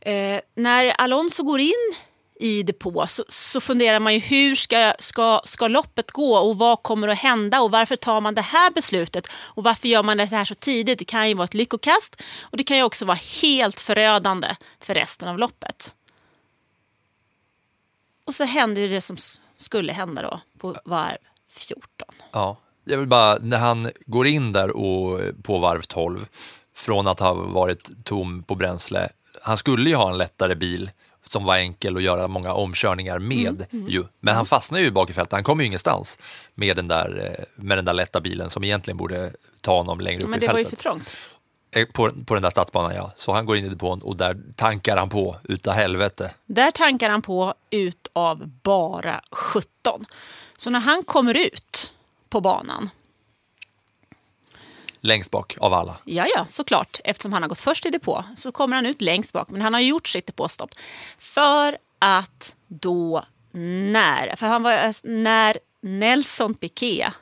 [0.00, 1.94] eh, när Alonso går in
[2.42, 6.82] i depå så, så funderar man ju hur ska, ska, ska loppet gå och vad
[6.82, 10.28] kommer att hända och varför tar man det här beslutet och varför gör man det
[10.28, 10.98] så här så tidigt?
[10.98, 14.48] Det kan ju vara ett lyckokast och det kan ju också vara helt förödande
[14.80, 15.94] för resten av loppet.
[18.26, 19.16] Och så hände ju det som
[19.58, 21.84] skulle hända då på varv 14.
[22.32, 26.26] Ja, jag vill bara, när han går in där och, på varv 12,
[26.74, 29.08] från att ha varit tom på bränsle,
[29.42, 30.90] han skulle ju ha en lättare bil
[31.28, 33.66] som var enkel att göra många omkörningar med.
[33.88, 34.04] Ju.
[34.20, 36.18] Men han fastnar ju i fältet, han kommer ju ingenstans
[36.54, 40.22] med den, där, eh, med den där lätta bilen som egentligen borde ta honom längre
[40.22, 40.78] upp Men i det var ju fältet.
[40.82, 41.16] för trångt.
[41.70, 44.36] Eh, På, på den där stadsbanan ja, så han går in i depån och där
[44.56, 46.34] tankar han på utav helvete.
[46.46, 50.04] Där tankar han på ut av bara 17.
[50.56, 51.92] Så när han kommer ut
[52.30, 52.90] på banan,
[55.04, 55.96] Längst bak av alla.
[56.04, 59.32] ja ja såklart, eftersom han har gått först i depå, så kommer han ut längst
[59.32, 59.50] bak.
[59.50, 60.70] Men han har gjort sitt depåstopp.
[61.18, 67.12] För att då när, för han var, eh, när Nelson Piquet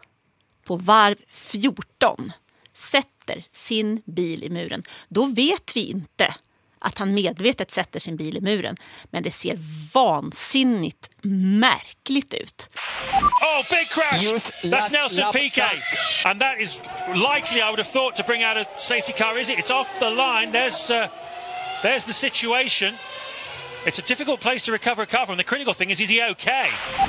[0.64, 2.32] på varv 14
[2.72, 6.34] sätter sin bil i muren, då vet vi inte
[6.80, 8.76] att han medvetet sätter sin bil i muren.
[9.10, 9.58] Men det ser
[9.94, 11.10] vansinnigt
[11.60, 12.70] märkligt ut.
[13.40, 14.24] Oh, big crash!
[14.62, 15.82] That's Nelson Piquet.
[16.24, 16.80] And that is
[17.14, 19.38] likely, I would have thought, to bring out a safety car.
[19.38, 19.58] Is it?
[19.58, 20.52] It's off the line.
[20.52, 21.08] There's, uh,
[21.82, 22.94] there's the situation.
[23.86, 25.36] It's a difficult place to recover a car from.
[25.36, 26.66] The critical thing is, is he okay?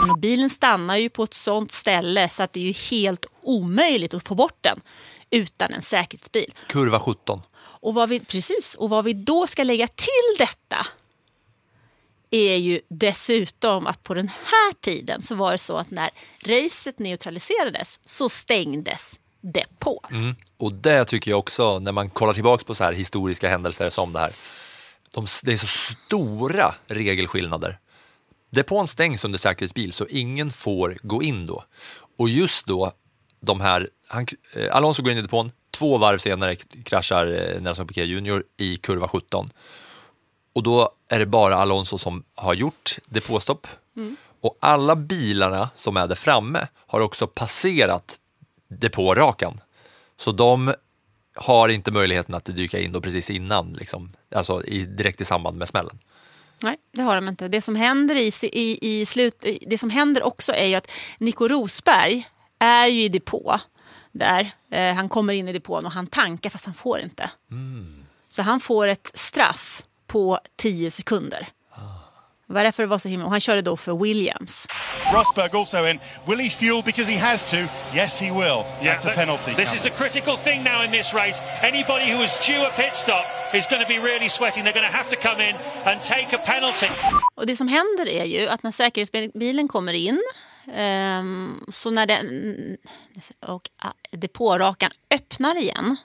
[0.09, 4.13] Och bilen stannar ju på ett sånt ställe så att det är ju helt omöjligt
[4.13, 4.81] att få bort den
[5.31, 6.53] utan en säkerhetsbil.
[6.67, 7.41] Kurva 17.
[7.81, 10.87] Och vad vi, precis, och vad vi då ska lägga till detta
[12.31, 16.09] är ju dessutom att på den här tiden så var det så att när
[16.45, 19.99] racet neutraliserades så stängdes depån.
[20.11, 20.35] Mm.
[20.57, 24.13] Och det tycker jag också, när man kollar tillbaka på så här historiska händelser som
[24.13, 24.31] det här,
[25.13, 27.79] de, det är så stora regelskillnader.
[28.49, 31.63] Depån stängs under säkerhetsbil så ingen får gå in då.
[32.17, 32.91] Och just då,
[33.41, 37.87] de här, han, eh, Alonso går in i depån, två varv senare kraschar eh, Nelson
[37.87, 39.49] Piquet Jr i kurva 17.
[40.53, 43.67] Och då är det bara Alonso som har gjort depåstopp.
[43.97, 44.15] Mm.
[44.41, 48.19] Och alla bilarna som är där framme har också passerat
[48.67, 49.61] depårakan.
[50.17, 50.73] Så de
[51.35, 55.57] har inte möjligheten att dyka in då precis innan, liksom, alltså i, direkt i samband
[55.57, 55.99] med smällen.
[56.63, 57.47] Nej, det har de inte.
[57.47, 61.47] Det som händer, i, i, i slut, det som händer också är ju att Nico
[61.47, 62.27] Rosberg
[62.59, 63.59] är ju i depå
[64.11, 64.51] där.
[64.71, 67.29] Eh, han kommer in i depån och han tankar fast han får inte.
[68.29, 71.47] Så han får ett straff på 10 sekunder.
[72.53, 73.25] Därför det var så himla...
[73.25, 74.67] Och han körde då för Williams.
[75.13, 75.99] Rosberg also in.
[76.27, 77.57] Will he fuel because he has to?
[77.95, 78.63] Yes, he will.
[78.81, 79.53] That's a penalty.
[79.55, 81.41] This is the critical thing now in this race.
[81.61, 84.63] Anybody who is due a pit stop is going to be really sweating.
[84.63, 86.87] They're going to have to come in and take a penalty.
[87.35, 90.21] Och det som händer är ju att när säkerhetsbilen kommer in
[90.73, 92.77] ehm, så när den,
[93.39, 95.97] och ah, depårakan öppnar igen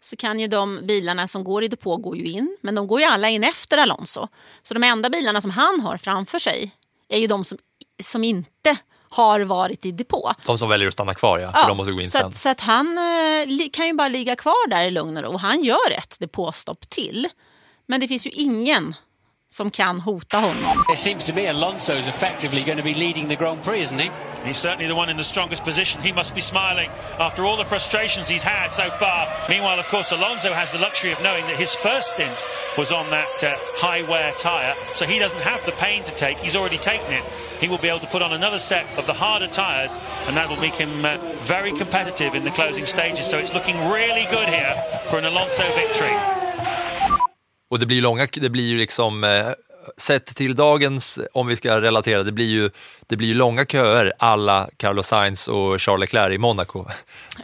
[0.00, 3.00] så kan ju de bilarna som går i depå gå ju in, men de går
[3.00, 4.28] ju alla in efter Alonso.
[4.62, 6.70] Så de enda bilarna som han har framför sig
[7.08, 7.58] är ju de som,
[8.02, 8.76] som inte
[9.08, 10.32] har varit i depå.
[10.46, 12.26] De som väljer att stanna kvar, ja, för de måste gå in så, sen.
[12.26, 15.36] att, så att han eh, kan ju bara ligga kvar där i lugn och ro.
[15.36, 17.28] Han gör ett depåstopp till.
[17.86, 18.94] Men det finns ju ingen
[19.52, 20.84] som kan hota honom.
[20.88, 23.98] It seems to me Alonso is effectively going to be leading the Grand Prix, isn't
[23.98, 24.10] he?
[24.44, 26.02] He's certainly the one in the strongest position.
[26.02, 29.28] He must be smiling after all the frustrations he's had so far.
[29.48, 32.44] Meanwhile, of course, Alonso has the luxury of knowing that his first stint
[32.78, 36.38] was on that uh, high wear tyre, so he doesn't have the pain to take.
[36.38, 37.22] He's already taken it.
[37.60, 40.48] He will be able to put on another set of the harder tyres, and that
[40.48, 43.26] will make him uh, very competitive in the closing stages.
[43.26, 44.74] So it's looking really good here
[45.10, 46.16] for an Alonso victory.
[47.72, 49.46] Och det blir ju långa, det blir ju liksom, eh,
[49.96, 52.70] sett till dagens, om vi ska relatera, det blir ju,
[53.06, 56.84] det blir ju långa köer alla Carlos Sainz och Charles Leclerc i Monaco.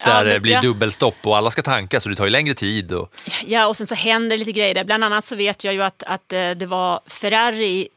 [0.04, 0.60] Där men- det blir ja.
[0.62, 2.92] dubbelstopp och alla ska tanka så det tar ju längre tid.
[2.92, 3.12] Och,
[3.46, 4.84] Ja, och sen så händer lite grejer där.
[4.84, 7.88] Bland annat så vet jag ju att, att eh, det var Ferrari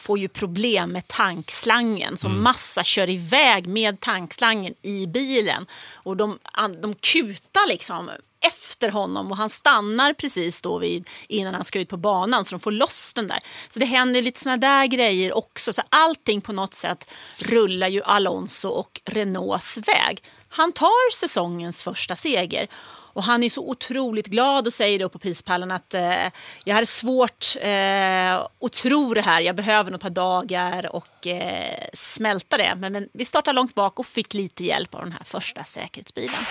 [0.00, 2.16] får ju problem med tankslangen.
[2.16, 5.66] Så massa kör iväg med tankslangen i bilen.
[5.94, 6.38] Och de,
[6.82, 8.10] de kutar liksom
[8.40, 12.50] efter honom och han stannar precis då vid, innan han ska ut på banan så
[12.50, 13.38] de får loss den där.
[13.68, 15.72] Så det händer lite såna där grejer också.
[15.72, 20.22] Så allting på något sätt rullar ju Alonso och Renaults väg.
[20.48, 22.68] Han tar säsongens första seger.
[23.12, 26.26] Och han är så otroligt glad och säger då på prispallen att eh,
[26.64, 29.40] jag hade svårt eh, att tro det här.
[29.40, 32.74] Jag behöver nog ett par dagar och eh, smälta det.
[32.76, 36.44] Men, men vi startade långt bak och fick lite hjälp av den här första säkerhetsbilen.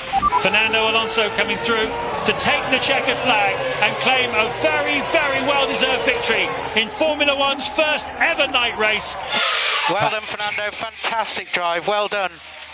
[0.43, 1.87] Fernando Alonso coming through
[2.25, 6.47] to take the checkered flag and claim a very, very well deserved victory
[6.81, 9.17] in Formula One's first ever night race.
[9.89, 10.75] Well done, Fernando.
[10.77, 11.87] Fantastic drive.
[11.87, 12.31] Well done.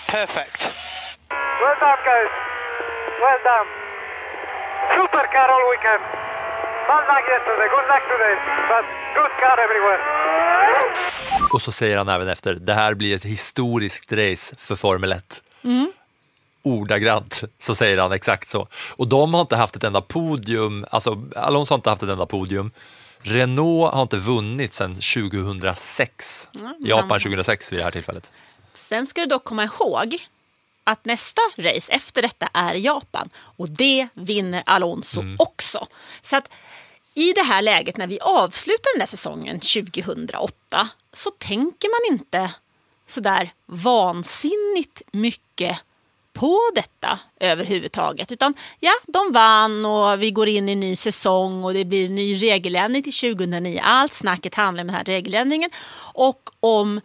[0.08, 0.60] Perfect.
[1.62, 2.55] Well done, guys.
[3.24, 3.70] Well done.
[4.96, 6.04] Super car all weekend.
[6.90, 8.36] Bad luck yesterday, good luck today.
[8.72, 8.86] But
[9.18, 10.02] good car everywhere.
[11.54, 15.42] och så säger han även efter, det här blir ett historiskt race för Formel 1.
[15.64, 15.92] Mm.
[16.64, 18.68] Ordagrant så säger han exakt så.
[18.98, 22.26] Och de har inte haft ett enda podium, alltså Alonso har inte haft ett enda
[22.26, 22.72] podium.
[23.22, 26.50] Renault har inte vunnit sedan 2006.
[26.62, 28.32] men Japan han- 2006 vid det här tillfället.
[28.74, 30.16] Sen ska du dock komma ihåg
[30.86, 35.88] att nästa race efter detta är Japan och det vinner Alonso också.
[36.22, 36.54] Så att
[37.14, 42.52] i det här läget när vi avslutar den där säsongen 2008 så tänker man inte
[43.08, 45.78] sådär vansinnigt mycket
[46.34, 48.32] på detta överhuvudtaget.
[48.32, 52.36] Utan ja, de vann och vi går in i ny säsong och det blir ny
[52.36, 53.80] regeländring till 2009.
[53.84, 55.70] Allt snacket handlar om den här regeländringen
[56.14, 57.02] och om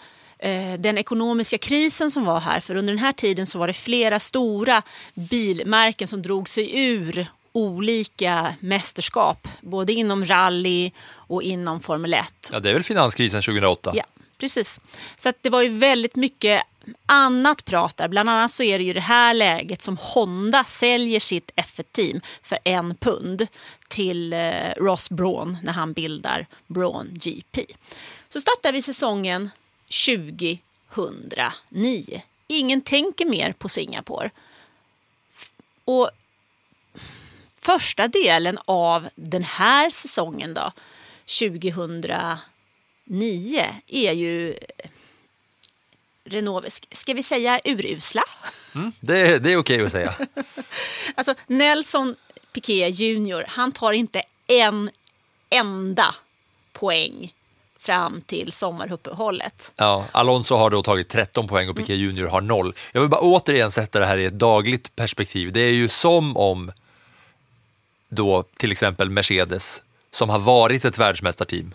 [0.79, 2.61] den ekonomiska krisen som var här.
[2.61, 4.83] För under den här tiden så var det flera stora
[5.15, 12.51] bilmärken som drog sig ur olika mästerskap, både inom rally och inom Formel 1.
[12.53, 13.93] Ja, det är väl finanskrisen 2008.
[13.95, 14.05] Ja,
[14.39, 14.81] precis.
[15.17, 16.63] Så det var ju väldigt mycket
[17.07, 18.09] annat prat där.
[18.09, 22.59] Bland annat så är det ju det här läget som Honda säljer sitt F1-team för
[22.65, 23.47] en pund
[23.89, 24.41] till eh,
[24.77, 27.65] Ross Braun när han bildar Braun GP.
[28.29, 29.51] Så startar vi säsongen
[29.91, 32.23] 2009.
[32.47, 34.31] Ingen tänker mer på Singapore.
[35.85, 36.11] Och
[37.61, 40.73] första delen av den här säsongen då,
[41.39, 42.41] 2009,
[43.87, 44.59] är ju
[46.25, 48.23] Renault, sk- ska vi säga urusla?
[48.75, 50.15] Mm, det, det är okej att säga.
[51.15, 52.17] Alltså Nelson
[52.53, 54.91] Piquet Jr, han tar inte en
[55.51, 56.15] enda
[56.73, 57.35] poäng
[57.81, 59.73] fram till sommaruppehållet.
[59.77, 62.75] Ja, Alonso har då tagit 13 poäng och Piquet Junior har noll.
[62.93, 65.53] Jag vill bara återigen sätta det här i ett dagligt perspektiv.
[65.53, 66.73] Det är ju som om
[68.09, 71.75] då till exempel Mercedes, som har varit ett världsmästarteam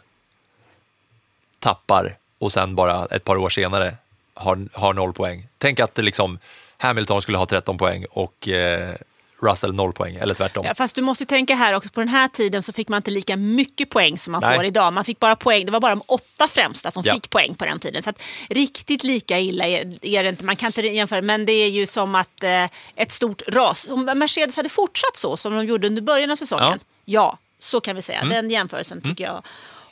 [1.59, 3.97] tappar och sen bara ett par år senare
[4.33, 5.47] har, har noll poäng.
[5.57, 6.39] Tänk att det liksom
[6.77, 8.95] Hamilton skulle ha 13 poäng och eh,
[9.41, 10.65] Russell noll poäng, eller tvärtom.
[10.65, 12.97] Ja, fast du måste ju tänka här också, på den här tiden så fick man
[12.97, 14.55] inte lika mycket poäng som man Nej.
[14.55, 14.93] får idag.
[14.93, 17.13] Man fick bara poäng, det var bara de åtta främsta som Ja.
[17.13, 18.03] fick poäng på den tiden.
[18.03, 21.51] Så att riktigt lika illa är, är det inte, man kan inte jämföra, men det
[21.51, 22.63] är ju som att eh,
[22.95, 23.87] ett stort ras.
[23.89, 27.95] Om Mercedes hade fortsatt så som de gjorde under början av säsongen, ja, så kan
[27.95, 28.19] vi säga.
[28.19, 28.33] Mm.
[28.33, 29.43] Den jämförelsen tycker jag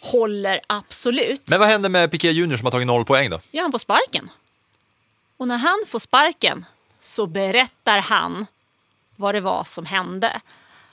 [0.01, 1.41] håller absolut.
[1.45, 3.39] Men vad händer med Piquet Junior som har tagit noll poäng då?
[3.51, 4.29] Ja, han får sparken.
[5.37, 6.65] Och när han får sparken
[6.99, 8.45] så berättar han
[9.15, 10.41] vad det var som hände.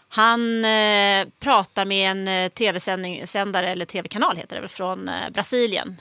[0.08, 6.00] Han eh, pratar med en eh, tv-sändare, eller tv-kanal heter det väl, från eh, Brasilien.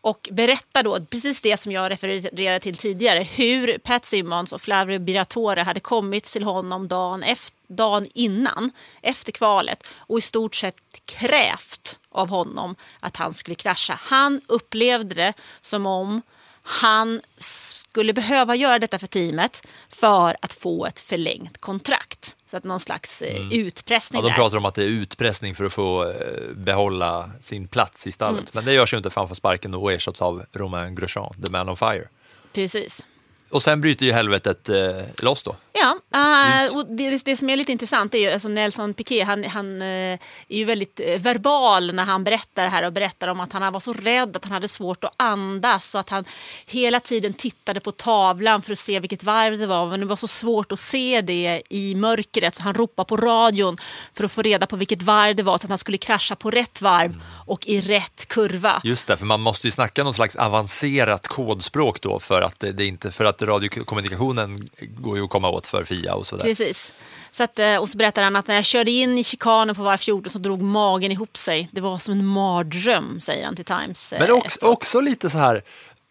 [0.00, 3.22] Och berättar då precis det som jag refererade till tidigare.
[3.22, 8.70] Hur Pat Simmons och Flavio Briatore hade kommit till honom dagen, efter, dagen innan,
[9.02, 9.86] efter kvalet.
[9.96, 13.98] Och i stort sett krävt av honom att han skulle krascha.
[14.02, 16.22] Han upplevde det som om
[16.70, 22.36] han skulle behöva göra detta för teamet för att få ett förlängt kontrakt.
[22.46, 23.52] Så att någon slags eh, Mm.
[23.66, 24.34] utpressning Ja, de där.
[24.36, 26.14] pratar om att det är utpressning för att få eh,
[26.56, 28.40] behålla sin plats i stallet.
[28.40, 28.50] Mm.
[28.52, 31.50] Men det görs ju inte för han får sparken och ersätts av Romain Grosjean, the
[31.50, 32.08] man on fire.
[32.52, 33.06] Precis.
[33.50, 34.76] Och sen bryter ju helvetet eh,
[35.22, 35.56] loss då.
[35.72, 39.44] Ja, eh, och det, det som är lite intressant är ju alltså Nelson Piquet, han,
[39.44, 43.40] han eh, är ju väldigt eh, verbal när han berättar det här och berättar om
[43.40, 46.24] att han var så rädd att han hade svårt att andas och att han
[46.66, 50.16] hela tiden tittade på tavlan för att se vilket varv det var men det var
[50.16, 53.76] så svårt att se det i mörkret så han ropade på radion
[54.14, 56.50] för att få reda på vilket varv det var så att han skulle krascha på
[56.50, 58.80] rätt varv och i rätt kurva.
[58.84, 62.72] Just det, för man måste ju snacka någon slags avancerat kodspråk då för att det,
[62.72, 66.42] det inte för att radiokommunikationen går ju att komma åt för FIA och sådär.
[66.44, 66.92] Precis.
[67.30, 69.82] Så att, eh, och så berättar han att när jag körde in i chikanen på
[69.82, 71.68] varv 14 så drog magen ihop sig.
[71.72, 74.12] Det var som en mardröm, säger han till Times.
[74.12, 75.62] eh, Men också, också lite så här,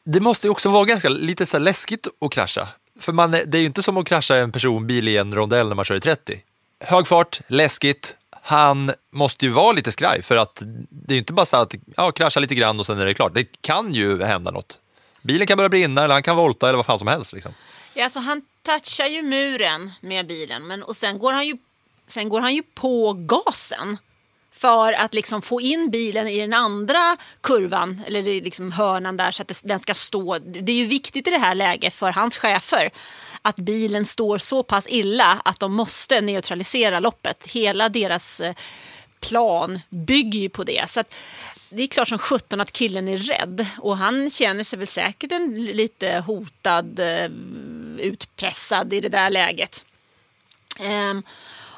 [0.05, 2.67] det måste ju också vara ganska lite så läskigt att krascha.
[2.99, 5.75] För man, det är ju inte som att krascha en personbil i en rondell när
[5.75, 6.41] man kör i 30.
[6.79, 8.15] Hög fart, läskigt.
[8.41, 11.73] Han måste ju vara lite skraj för att det är ju inte bara så att
[11.97, 13.33] ja, krascha lite grann och sen är det klart.
[13.35, 14.79] Det kan ju hända något.
[15.27, 17.33] Bilen kan börja brinna eller han kan volta eller vad fan som helst.
[17.33, 17.53] Liksom.
[17.93, 21.57] Ja, så han touchar ju muren med bilen men, och sen går, han ju,
[22.07, 23.97] sen går han ju på gasen
[24.51, 29.41] för att liksom få in bilen i den andra kurvan, eller liksom hörnan där så
[29.41, 30.39] att den ska stå.
[30.39, 32.89] Det är ju viktigt i det här läget för hans chefer
[33.41, 37.43] att bilen står så pass illa att de måste neutralisera loppet.
[37.47, 38.55] Hela deras eh,
[39.19, 40.89] plan bygger ju på det.
[40.89, 41.13] Så att
[41.69, 45.31] det är klart som sjutton att killen är rädd och han känner sig väl säkert
[45.31, 47.31] en lite hotad, eh,
[47.99, 49.85] utpressad i det där läget.
[50.79, 51.23] Ehm,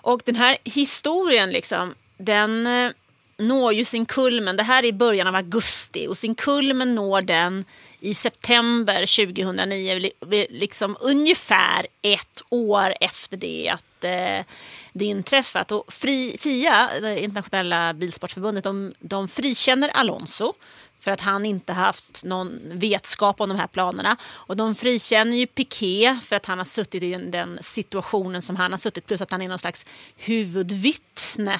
[0.02, 2.91] och den här historien liksom, den eh,
[3.38, 7.21] når ju sin kulmen, det här är i början av augusti och sin kulmen når
[7.21, 7.65] den
[7.99, 10.12] i september 2009,
[10.49, 14.45] liksom ungefär ett år efter det att eh,
[14.93, 15.71] det inträffat.
[15.71, 20.53] Och Fri, FIA, det internationella bilsportförbundet, de, de frikänner Alonso
[20.99, 24.17] för att han inte haft någon vetskap om de här planerna.
[24.35, 28.71] Och de frikänner ju Piqué för att han har suttit i den, situationen som han
[28.71, 29.85] har suttit, plus att han är någon slags
[30.17, 31.59] huvudvittne.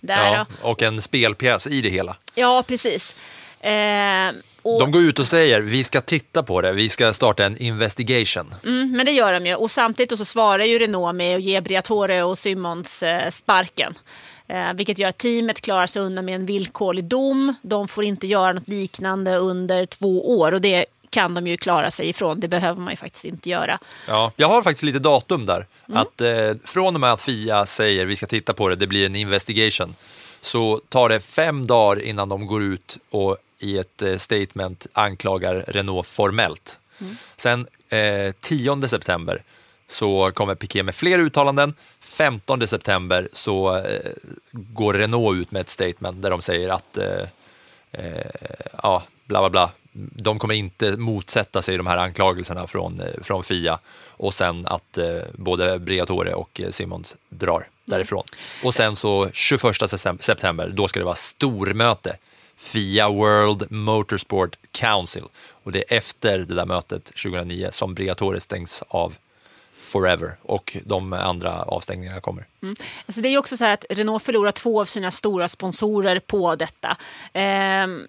[0.00, 2.16] Där, Ja, och en spelpjäs i det hela.
[2.34, 3.16] ja precis.
[3.60, 7.44] Eh, och, De går ut och säger vi ska titta på det, vi ska starta
[7.44, 8.54] en investigation.
[8.64, 9.54] mm, men det gör de ju.
[9.54, 13.94] Och samtidigt så svarar ju Renault med att ge Briatore och Simons eh, sparken.
[14.48, 17.54] Eh, vilket gör att teamet klarar sig undan med en villkorlig dom.
[17.62, 21.90] De får inte göra något liknande under två år och det kan de ju klara
[21.90, 22.40] sig ifrån.
[22.40, 23.78] Det behöver man ju faktiskt inte göra.
[24.08, 25.66] Ja, jag har faktiskt lite datum där.
[25.92, 29.06] Att eh, från och med att Fia säger vi ska titta på det, det blir
[29.06, 29.94] en investigation,
[30.40, 35.64] så tar det fem dagar innan de går ut och i ett eh, statement anklagar
[35.68, 36.78] Renault formellt.
[37.36, 39.42] Sen eh, 10 september
[39.88, 41.74] så kommer Piqué med fler uttalanden.
[42.00, 44.12] 15 september så eh,
[44.52, 47.28] går Renault ut med ett statement där de säger att eh,
[47.92, 48.26] eh,
[48.82, 49.70] ja, bla bla bla.
[49.98, 53.78] De kommer inte motsätta sig de här anklagelserna från, eh, från Fia
[54.08, 58.24] och sen att eh, både Briatore och Simons drar därifrån.
[58.64, 62.16] Och sen så 21 septem- september, då ska det vara stormöte.
[62.56, 65.24] Fia World Motorsport Council.
[65.62, 69.14] Och det är efter det där mötet 2009 som Briatore stängs av
[69.86, 72.46] forever och de andra avstängningarna kommer.
[72.62, 72.76] Mm.
[73.06, 76.56] Alltså det är också så här att Renault förlorar två av sina stora sponsorer på
[76.56, 76.96] detta.
[77.32, 78.06] Ehm,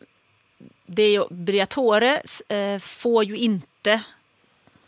[0.85, 4.01] det är ju, Briatore eh, får ju inte,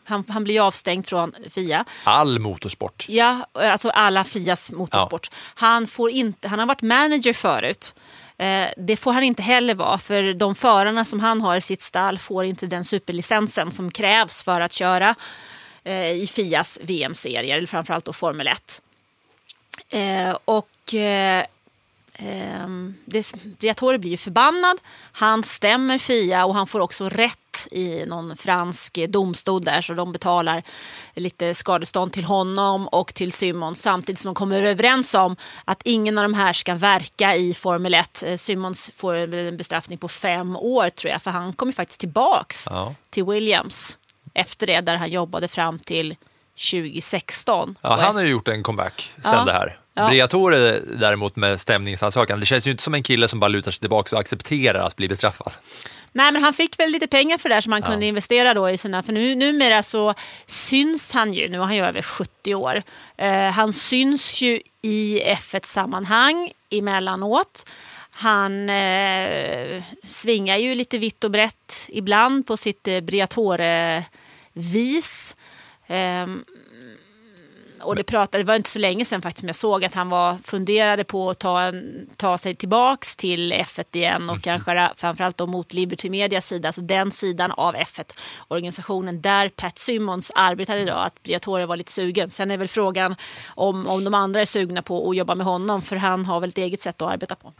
[0.04, 1.86] han, han blir avstängd från Fia.
[2.04, 3.06] All motorsport.
[3.10, 5.32] Ja, alltså alla Fias motorsport.
[5.56, 7.96] Han, får inte, han har varit manager förut.
[8.40, 11.82] Eh, det får han inte heller vara för de förarna som han har i sitt
[11.82, 15.16] stall får inte den superlicensen som krävs för att köra
[15.84, 18.82] eh, i Fias VM-serier, eller framförallt då Formel 1.
[19.90, 21.46] Eh, och eh,
[22.14, 24.78] ehm, det, Briatore blir förbannad.
[25.12, 30.12] Han stämmer Fia och han får också rätt i någon fransk domstol där så de
[30.12, 30.64] betalar
[31.14, 35.36] lite skadestånd till honom och till Simons samtidigt som de kommer överens om
[35.66, 38.24] att ingen av de här ska verka i Formel 1.
[38.24, 42.64] Eh, Simons får en bestraffning på fem år tror jag för han kommer faktiskt tillbaks
[42.70, 42.96] Ja.
[43.10, 43.98] till Williams
[44.34, 46.16] efter det där han jobbade fram till
[46.72, 47.76] 2016.
[47.82, 49.46] Ja, han har ju gjort en comeback sen Ja.
[49.46, 49.80] det här.
[50.00, 50.10] Ja.
[50.10, 53.80] Briatore däremot med stämningsansökan, det känns ju inte som en kille som bara lutar sig
[53.80, 55.54] tillbaka och accepterar att bli bestraffad.
[56.12, 57.92] Nej, men han fick väl lite pengar för det här som han Ja.
[57.92, 59.04] kunde investera då i sina...
[59.04, 60.14] För nu, numera så
[60.46, 62.84] syns han ju, nu är han ju över 70 år,
[63.18, 67.70] eh, han syns ju i F1-sammanhang emellanåt.
[68.12, 74.06] Han eh, svingar ju lite vitt och brett ibland på sitt eh, Briatore-vis.
[77.82, 80.10] Och det, pratade, det var inte så länge sedan faktiskt som jag såg att han
[80.10, 85.38] var, funderade på att ta, en, ta sig tillbaks till F1 igen och kanske framförallt
[85.38, 91.06] då mot Liberty Medias sida, alltså den sidan av F1-organisationen där Pat Simmons arbetade idag,
[91.06, 92.30] att Briatore var lite sugen.
[92.30, 93.16] Sen är väl frågan
[93.56, 96.50] om, om de andra är sugna på att jobba med honom för han har väl
[96.50, 97.54] ett eget sätt att arbeta på.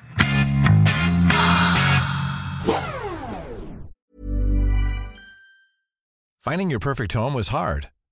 [6.50, 7.86] Finding your perfect home was hard,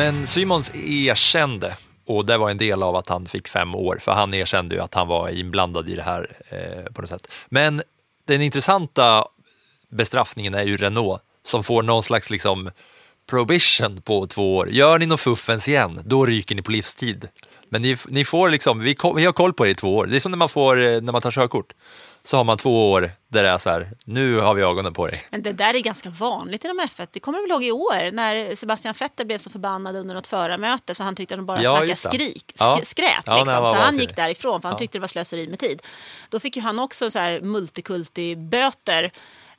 [0.00, 1.76] Men Simons erkände,
[2.06, 4.80] och det var en del av att han fick fem år, för han erkände ju
[4.80, 7.26] att han var inblandad i det här eh, på något sätt.
[7.48, 7.82] Men
[8.24, 9.24] den intressanta
[9.88, 12.70] bestraffningen är ju Renault som får någon slags liksom
[13.30, 14.70] prohibition på två år.
[14.70, 17.28] Gör ni något fuffens igen, då ryker ni på livstid.
[17.72, 20.06] Men ni, ni får liksom, vi, vi har koll på det i två år.
[20.06, 21.72] Det är som när man får, eh, när man tar körkort.
[22.24, 25.06] Så har man två år där det är så här, nu har vi ögonen på
[25.06, 25.24] dig.
[25.30, 27.08] Men det där är ganska vanligt inom F1.
[27.12, 30.26] Det kommer du väl ihåg i år när Sebastian Vettel blev så förbannad under något
[30.26, 32.80] förarmöte så han tyckte att de bara Ja, snackade skrik, sk- Ja.
[32.82, 33.22] skräp.
[33.26, 33.66] Ja, liksom.
[33.66, 35.82] så han gick därifrån för han tyckte det var slöseri med tid.
[36.28, 39.10] Då fick ju han också så här multikulti-böter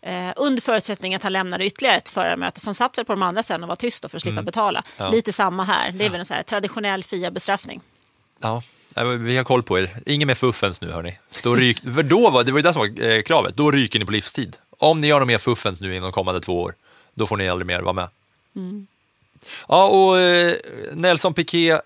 [0.02, 3.44] eh, under förutsättning att han lämnade ytterligare ett förarmöte som satt väl på de andra
[3.44, 4.46] sen och var tyst för att slippa Mm.
[4.46, 4.84] betala.
[4.98, 5.10] Ja.
[5.10, 5.92] Lite samma här.
[5.92, 7.82] Det är väl en så här traditionell FIA-bestraffning.
[8.42, 8.62] Ja,
[9.04, 9.98] vi har koll på er.
[10.06, 11.18] Inget mer fuffens nu hörni.
[11.44, 14.00] Då ryk, för då var, det var ju det som var eh, kravet, då ryker
[14.00, 14.58] ni på livstid.
[14.78, 16.76] Om ni gör något mer fuffens nu inom kommande två år,
[17.14, 18.08] då får ni aldrig mer vara med.
[18.56, 18.88] Mm.
[19.68, 20.56] Ja, och eh,
[20.94, 21.82] Nelson Piquet,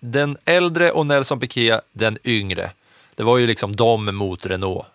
[0.00, 2.70] den äldre och Nelson Piquet, den yngre.
[3.14, 4.86] Det var ju liksom de mot Renault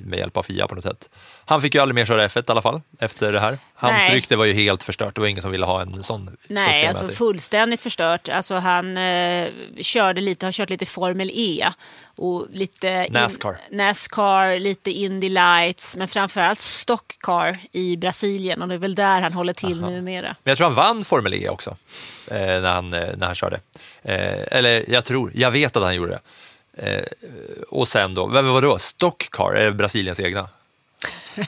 [0.00, 1.08] med hjälp av Fia på något sätt.
[1.44, 3.58] Han fick ju aldrig mer köra F1 i alla fall efter det här.
[3.74, 4.14] Hans Nej.
[4.16, 6.36] rykte var ju helt förstört, det var ingen som ville ha en sån.
[6.48, 7.16] Nej, alltså säga.
[7.16, 8.28] fullständigt förstört.
[8.28, 9.48] Alltså han eh,
[9.80, 11.68] körde lite, har kört lite Formel E
[12.16, 13.56] och lite in- Nascar.
[13.70, 19.32] Nascar, lite Indy Lights, men framförallt Stockcar i Brasilien och det är väl där han
[19.32, 20.36] håller till numera.
[20.42, 21.76] Men jag tror han vann Formel E också
[22.30, 23.60] eh, när, han, eh, när han körde.
[24.02, 26.20] Eh, eller jag tror, jag vet att han gjorde det.
[26.82, 27.02] Eh,
[27.68, 28.78] och sen då, vem var det då?
[28.78, 30.48] Stockcar, är det Brasiliens egna?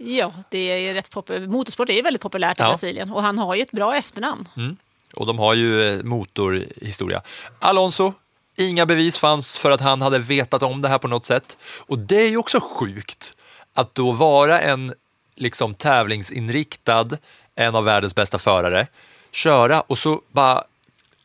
[0.00, 2.68] Ja, det är rätt popul- motorsport är ju väldigt populärt i Ja.
[2.68, 4.48] Brasilien och han har ju ett bra efternamn.
[4.56, 4.76] Mm.
[5.14, 7.22] Och de har ju eh, motorhistoria.
[7.58, 8.12] Alonso,
[8.56, 11.56] inga bevis fanns för att han hade vetat om det här på något sätt.
[11.86, 13.36] Och det är ju också sjukt
[13.74, 14.94] att då vara en
[15.34, 17.08] liksom tävlingsinriktad,
[17.54, 18.86] en av världens bästa förare,
[19.32, 20.64] köra och så bara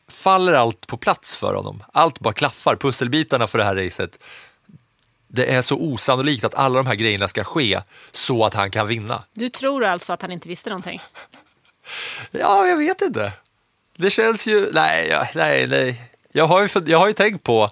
[0.08, 1.82] faller allt på plats för honom.
[1.92, 4.18] Allt bara klaffar, pusselbitarna för det här racet.
[5.28, 7.80] Det är så osannolikt att alla de här grejerna ska ske
[8.12, 9.22] så att han kan vinna.
[9.32, 11.00] Du tror alltså att han inte visste någonting?
[12.30, 13.32] Ja, jag vet inte.
[13.96, 16.10] Det känns ju, nej, nej, nej.
[16.32, 17.70] Jag har, ju, jag har ju tänkt på,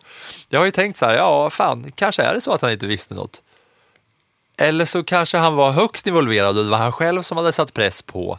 [0.48, 2.86] jag har ju tänkt så här, ja fan, kanske är det så att han inte
[2.86, 3.42] visste något.
[4.56, 7.72] Eller så kanske han var högst involverad och det var han själv som hade satt
[7.72, 8.38] press på.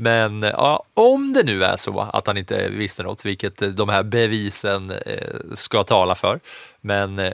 [0.00, 3.88] Men ja, om det nu är så att han inte visste något, vilket eh, de
[3.88, 6.40] här bevisen eh, ska tala för.
[6.80, 7.32] Men eh,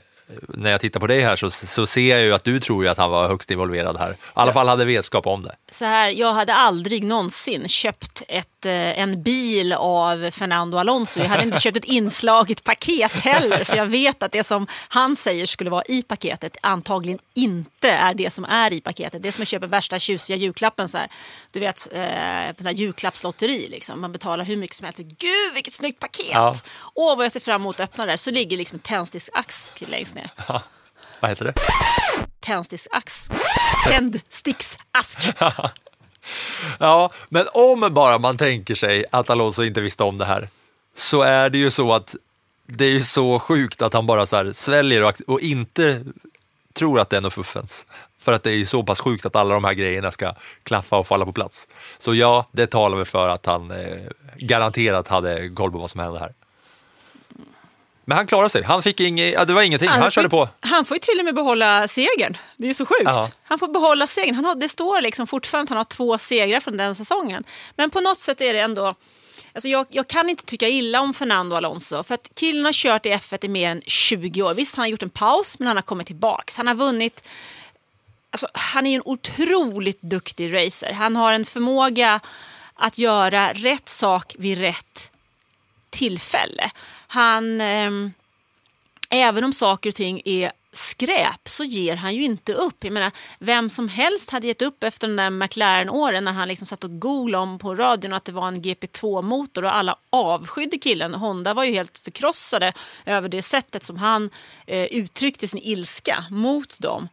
[0.48, 2.90] när jag tittar på dig här så, så ser jag ju att du tror ju
[2.90, 4.10] att han var högst involverad här.
[4.10, 5.56] I alla fall hade vetskap om det.
[5.70, 11.20] Så här, jag hade aldrig någonsin köpt ett köpt eh, en bil av Fernando Alonso.
[11.20, 15.16] Jag hade inte köpt ett inslaget paket heller för jag vet att det som han
[15.16, 19.22] säger skulle vara i paketet antagligen inte är det som är i paketet.
[19.22, 20.88] Det är som att köpa värsta tjusiga julklappen.
[20.88, 21.08] Så här.
[21.52, 23.68] Du vet, eh, på julklappslotteri.
[23.68, 24.00] Liksom.
[24.00, 24.98] Man betalar hur mycket som helst.
[24.98, 26.32] Gud vilket snyggt paket!
[26.32, 26.54] Ja.
[26.94, 28.18] Åh vad jag ser fram emot att öppna det.
[28.18, 30.30] Så ligger liksom tändsticksask längst ner.
[31.20, 31.54] Vad heter det?
[32.40, 33.32] Tändsticksask.
[33.88, 35.38] Tändsticksask.
[36.78, 40.48] Ja, men om bara man tänker sig att Alonso inte visste om det här,
[40.94, 42.14] så är det ju så att
[42.66, 46.04] det är ju så sjukt att han bara så här sväljer och, och inte
[46.72, 47.86] tror att det är något fuffens.
[48.18, 50.96] För att det är ju så pass sjukt att alla de här grejerna ska klaffa
[50.96, 51.68] och falla på plats.
[51.98, 54.02] Så ja, det talar väl för att han eh,
[54.36, 56.32] garanterat hade koll på vad som hände här.
[58.08, 58.62] Men han klarade sig.
[58.62, 59.88] Han fick inget, ja, det var ingenting.
[59.88, 60.48] Han, får körde på.
[60.60, 62.36] Han får ju till och med behålla segern.
[62.56, 63.02] Det är ju så sjukt.
[63.04, 63.28] Ja.
[63.44, 64.34] Han får behålla segern.
[64.34, 67.44] Han har, det står liksom fortfarande att han har två segrar från den säsongen.
[67.76, 68.94] Men på något sätt är det ändå...
[69.52, 72.02] Alltså jag, jag kan inte tycka illa om Fernando Alonso.
[72.02, 74.54] För att killen har kört i F1 i mer än 20 år.
[74.54, 76.56] Visst, han har gjort en paus, men han har kommit tillbaks.
[76.56, 77.28] Han har vunnit...
[78.30, 80.92] Alltså, han är en otroligt duktig racer.
[80.92, 82.20] Han har en förmåga
[82.74, 85.10] att göra rätt sak vid rätt
[85.98, 86.70] tillfälle.
[87.06, 87.60] Han...
[87.60, 87.90] eh,
[89.10, 92.84] även om saker och ting är skräp så ger han ju inte upp.
[92.84, 96.66] Jag menar, vem som helst hade gett upp efter de där McLaren-åren när han liksom
[96.66, 101.14] satt och googlade om på radion att det var en GP2-motor och alla avskydde killen.
[101.14, 102.72] Honda var ju helt förkrossade
[103.04, 104.30] över det sättet som han
[104.66, 107.08] eh, uttryckte sin ilska mot dem.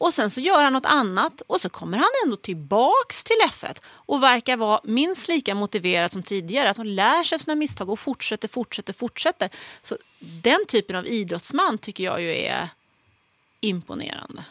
[0.00, 3.82] Och sen så gör han något annat och så kommer han ändå tillbaks till F1
[3.88, 6.70] och verkar vara minst lika motiverad som tidigare.
[6.70, 9.50] Att han lär sig av sina misstag och fortsätter, fortsätter, fortsätter.
[9.82, 12.68] Så den typen av idrottsman tycker jag ju är
[13.60, 14.44] imponerande.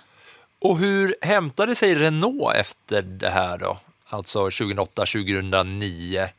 [0.60, 3.80] Och hur hämtade sig Renault efter det här då?
[4.10, 6.30] Alltså 2008, 2009.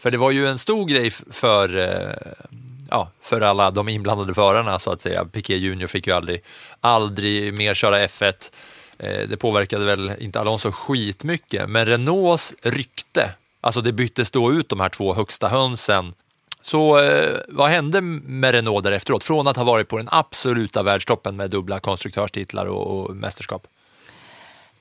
[0.00, 2.48] För det var ju en stor grej för, eh,
[2.92, 5.24] ja, för alla de inblandade förarna så att säga.
[5.24, 6.42] Piquet Junior fick ju aldrig,
[6.80, 8.50] aldrig mer köra F1.
[8.98, 13.30] Eh, Det påverkade väl inte Alonso skitmycket, men Renaults rykte,
[13.60, 16.14] alltså det byttes då ut de här två högsta hönsen.
[16.60, 19.24] Så eh, vad hände med Renault där efteråt?
[19.24, 23.66] Från att ha varit på den absoluta världstoppen med dubbla konstruktörstitlar och, och mästerskap.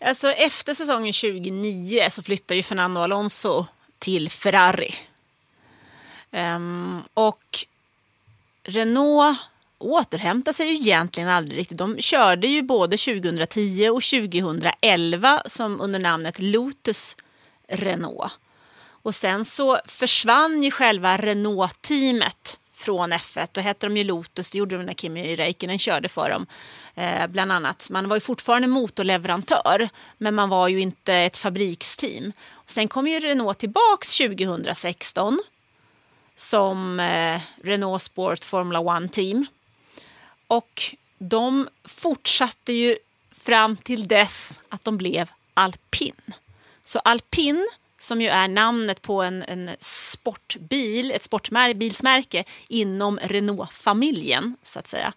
[0.05, 3.65] Alltså efter säsongen 2009 så flyttar ju Fernando Alonso
[3.99, 4.93] till Ferrari.
[6.31, 7.40] Um, och
[8.71, 9.37] Renault
[9.77, 11.77] återhämtar sig ju egentligen aldrig riktigt.
[11.77, 17.17] De körde ju både 2010 och 2011 som under namnet Lotus
[17.67, 18.31] Renault.
[19.03, 23.49] Och sen så försvann ju själva Renault-teamet från F1.
[23.51, 26.45] Då hette de ju Lotus, det gjorde de när Kimi Räikkönen körde för dem.
[26.95, 27.89] Eh, bland annat.
[27.89, 32.33] Man var ju fortfarande motorleverantör, men man var ju inte ett fabriksteam.
[32.49, 35.39] Och sen kom ju Renault tillbaks 2016
[36.35, 39.45] som eh, Renault Sport Formula One Team.
[40.47, 42.97] Och de fortsatte ju
[43.31, 46.33] fram till dess att de blev alpin.
[46.83, 47.67] Så alpin,
[47.99, 55.13] som ju är namnet på en, en sportbil, ett sportbilsmärke inom Renault-familjen, så att säga,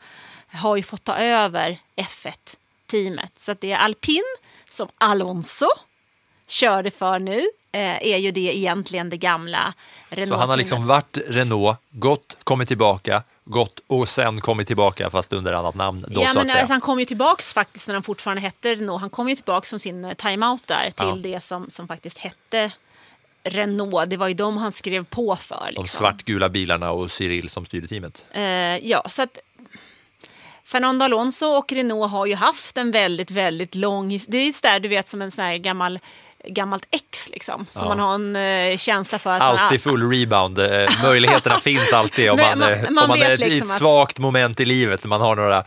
[0.53, 3.39] har ju fått ta över F1-teamet.
[3.39, 4.25] Så att det är alpin
[4.69, 5.67] som Alonso
[6.47, 7.39] körde för nu,
[7.73, 9.75] eh, är ju det egentligen det gamla
[10.09, 10.29] Renault-teamet.
[10.29, 15.33] Så han har liksom varit Renault, gått, kommit tillbaka, gått och sen kommit tillbaka fast
[15.33, 16.05] under annat namn.
[16.09, 19.01] Då, ja, men alltså, han kom ju tillbaks faktiskt när han fortfarande hette Renault.
[19.01, 21.15] Han kom ju tillbaks som sin eh, timeout där till Ja.
[21.23, 22.71] det som, som faktiskt hette
[23.45, 24.11] Renault.
[24.11, 25.65] Det var ju de han skrev på för.
[25.65, 25.87] De Liksom.
[25.87, 28.27] svartgula bilarna och Cyril som styrde teamet.
[28.33, 28.43] Eh,
[28.89, 29.39] ja, så att
[30.65, 34.81] Fernando Alonso och Renault har ju haft en väldigt, väldigt lång Det är ju sådär,
[34.81, 35.99] du vet, som en sån här gammal
[36.47, 37.67] gammalt ex liksom.
[37.71, 37.89] Som Ja.
[37.89, 38.37] man har en
[38.73, 40.59] eh, känsla för att man Alltid full rebound.
[40.59, 43.73] Eh, Möjligheterna finns alltid om man, man- eh, man om man är ett, liksom ett
[43.73, 45.05] att- svagt moment i livet.
[45.05, 45.65] Man har några,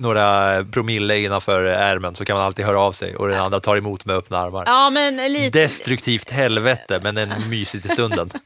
[0.00, 3.76] några promille innanför ärmen så kan man alltid höra av sig och den andra tar
[3.76, 4.64] emot med öppna armar.
[4.66, 5.58] Ja, men lite...
[5.58, 8.30] Destruktivt helvete, men en mysigt i stunden.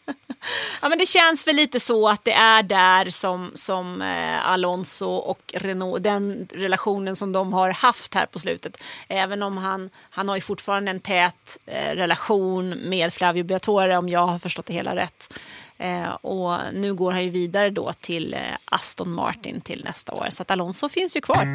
[0.83, 5.07] Ja, men det känns väl lite så att det är där som, som eh, Alonso
[5.07, 8.83] och Renault, den relationen som de har haft här på slutet.
[9.09, 14.09] Även om han, han har ju fortfarande en tät eh, relation med Flavio Briatore om
[14.09, 15.39] jag har förstått det hela rätt.
[15.79, 20.27] Eh, och nu går han ju vidare då till eh, Aston Martin till nästa år.
[20.31, 21.47] Så att Alonso finns ju kvar.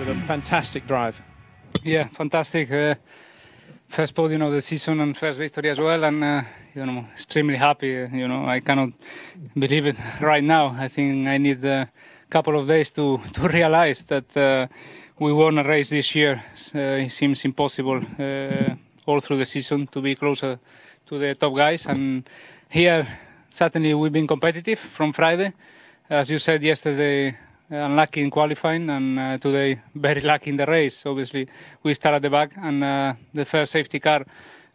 [0.00, 1.14] with a fantastic drive.
[1.84, 2.70] Yeah, fantastic.
[2.70, 2.94] Uh,
[3.88, 6.42] first podium of the season and first victory as well, and uh,
[6.74, 7.88] you know, extremely happy.
[7.88, 8.90] You know, I cannot
[9.54, 10.68] believe it right now.
[10.68, 11.88] I think I need a
[12.30, 14.66] couple of days to to realize that uh,
[15.18, 16.42] we won a race this year.
[16.74, 18.74] Uh, it seems impossible uh,
[19.06, 20.58] all through the season to be closer
[21.10, 21.86] to the top guys.
[21.86, 22.28] And
[22.68, 23.06] here,
[23.50, 25.52] certainly, we've been competitive from Friday.
[26.08, 27.36] As you said yesterday,
[27.68, 31.02] unlucky in qualifying, and uh, today very lucky in the race.
[31.04, 31.48] Obviously,
[31.82, 34.24] we start at the back, and uh, the first safety car,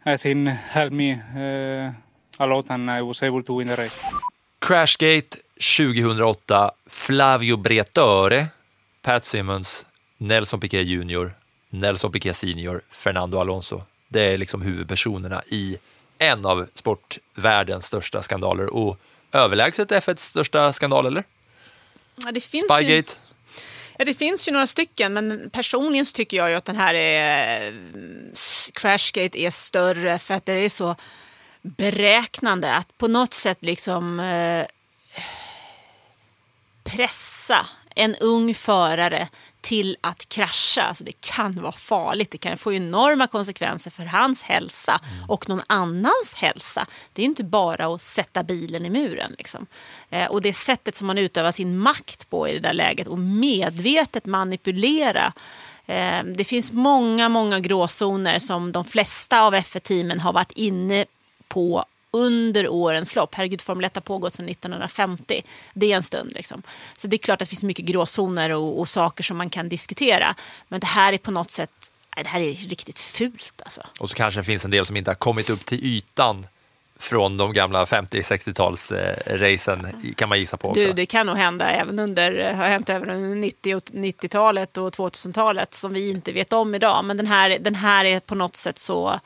[0.04, 1.92] I think, helped me uh,
[2.38, 3.98] a lot, and I was able to win the race.
[4.60, 8.52] Crashgate 2008, Flavio Briatore,
[9.02, 9.84] Pat Simmons,
[10.18, 11.28] Nelson Piquet Jr,
[11.70, 13.82] Nelson Piquet Senior, Fernando Alonso.
[14.08, 15.78] Det är liksom huvudpersonerna i
[16.18, 18.98] en av sportvärldens största skandaler och
[19.32, 21.24] överlägset F1s största skandal, eller?
[22.24, 22.92] Ja, det finns Spygate?
[22.92, 23.04] Ju,
[23.98, 27.74] ja, det finns ju några stycken, men personligen tycker jag ju att den här är,
[28.72, 30.96] Crashgate är större för att det är så
[31.62, 34.66] beräknande att på något sätt liksom eh,
[36.84, 39.28] pressa en ung förare
[39.66, 40.82] till att krascha.
[40.82, 42.30] Alltså det kan vara farligt.
[42.30, 46.86] Det kan få enorma konsekvenser för hans hälsa och någon annans hälsa.
[47.12, 49.34] Det är inte bara att sätta bilen i muren.
[49.38, 49.66] Liksom.
[50.10, 53.18] Eh, och det sättet som man utövar sin makt på i det där läget och
[53.18, 55.32] medvetet manipulera.
[55.86, 61.04] Eh, det finns många, många gråzoner som de flesta av F1-teamen har varit inne
[61.48, 61.84] på
[62.16, 63.34] under årens lopp.
[63.34, 65.42] Herregud, Formel 1 har pågått sedan 1950.
[65.74, 66.32] Det är en stund.
[66.32, 66.62] Liksom.
[66.96, 69.68] Så det är klart att det finns mycket gråzoner och, och, saker som man kan
[69.68, 70.34] diskutera.
[70.68, 73.62] Men det här är på något sätt det här är riktigt fult.
[73.64, 73.82] Alltså.
[74.00, 76.46] Och så kanske det finns en del som inte har kommit upp till ytan
[76.98, 80.68] från de gamla 50-60-tals-racen eh, kan man gissa på.
[80.68, 80.80] Också.
[80.80, 85.74] Du, det kan nog hända även under, har hänt även under 90 90-talet och 2000-talet
[85.74, 87.04] som vi inte vet om idag.
[87.04, 89.20] Men den här, den här är på något sätt så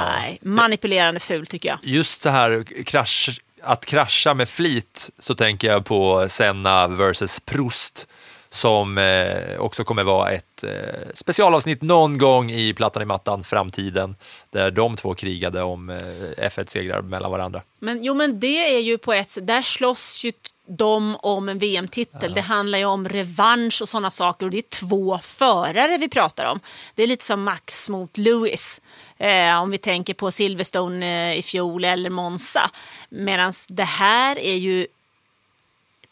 [0.00, 0.12] Ja.
[0.18, 1.78] Nej, manipulerande ful tycker jag.
[1.82, 8.08] Just så här krasch, att krascha med flit så tänker jag på Senna versus Prost
[8.48, 10.70] som eh, också kommer vara ett eh,
[11.14, 14.16] specialavsnitt någon gång i Plattan i mattan framtiden
[14.50, 15.96] där de två krigade om eh,
[16.36, 17.62] F1-segrar mellan varandra.
[17.78, 20.32] Men jo, men det är ju på ett sätt, där slåss ju
[20.68, 22.18] de om en VM-titel.
[22.22, 22.34] Ja.
[22.34, 26.44] Det handlar ju om revansch och sådana saker och det är två förare vi pratar
[26.44, 26.60] om.
[26.94, 28.80] Det är lite som Max mot Lewis
[29.18, 32.70] eh, om vi tänker på Silverstone eh, i fjol eller Monza.
[33.08, 34.86] Medan det här är ju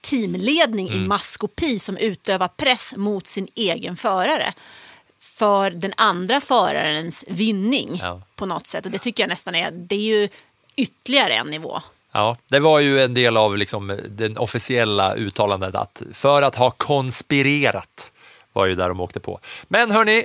[0.00, 1.04] teamledning mm.
[1.04, 4.54] i maskopi som utövar press mot sin egen förare
[5.20, 8.20] för den andra förarens vinning ja.
[8.36, 8.86] på något sätt.
[8.86, 10.28] Och det tycker jag nästan är, det är ju
[10.76, 11.82] ytterligare en nivå.
[12.12, 16.70] Ja, det var ju en del av liksom den officiella uttalandet att för att ha
[16.70, 18.12] konspirerat
[18.52, 19.40] var ju där de åkte på.
[19.68, 20.24] Men hörni,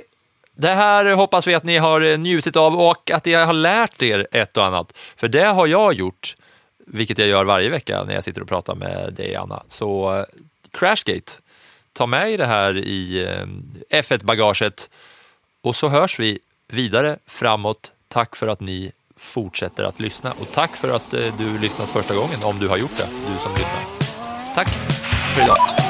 [0.56, 4.26] det här hoppas vi att ni har njutit av och att ni har lärt er
[4.32, 4.92] ett och annat.
[5.16, 6.36] För det har jag gjort,
[6.86, 9.62] vilket jag gör varje vecka när jag sitter och pratar med dig Anna.
[9.68, 10.24] Så eh,
[10.72, 11.32] Crashgate,
[11.92, 14.90] ta med er det här i eh, F1-bagaget
[15.62, 16.38] och så hörs vi
[16.68, 17.92] vidare framåt.
[18.08, 22.14] Tack för att ni fortsätter att lyssna och tack för att eh, du lyssnat första
[22.14, 23.82] gången, om du har gjort det, du som lyssnar.
[24.54, 24.68] Tack
[25.34, 25.89] för idag.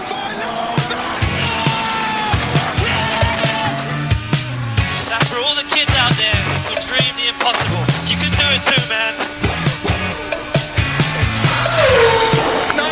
[12.76, 12.88] No,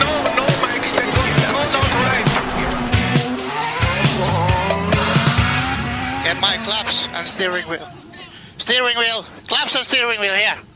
[0.00, 0.52] no, no, not
[1.94, 2.24] right.
[6.24, 7.88] Get my claps and steering wheel.
[8.58, 9.24] Steering wheel.
[9.46, 10.67] Claps and steering wheel here.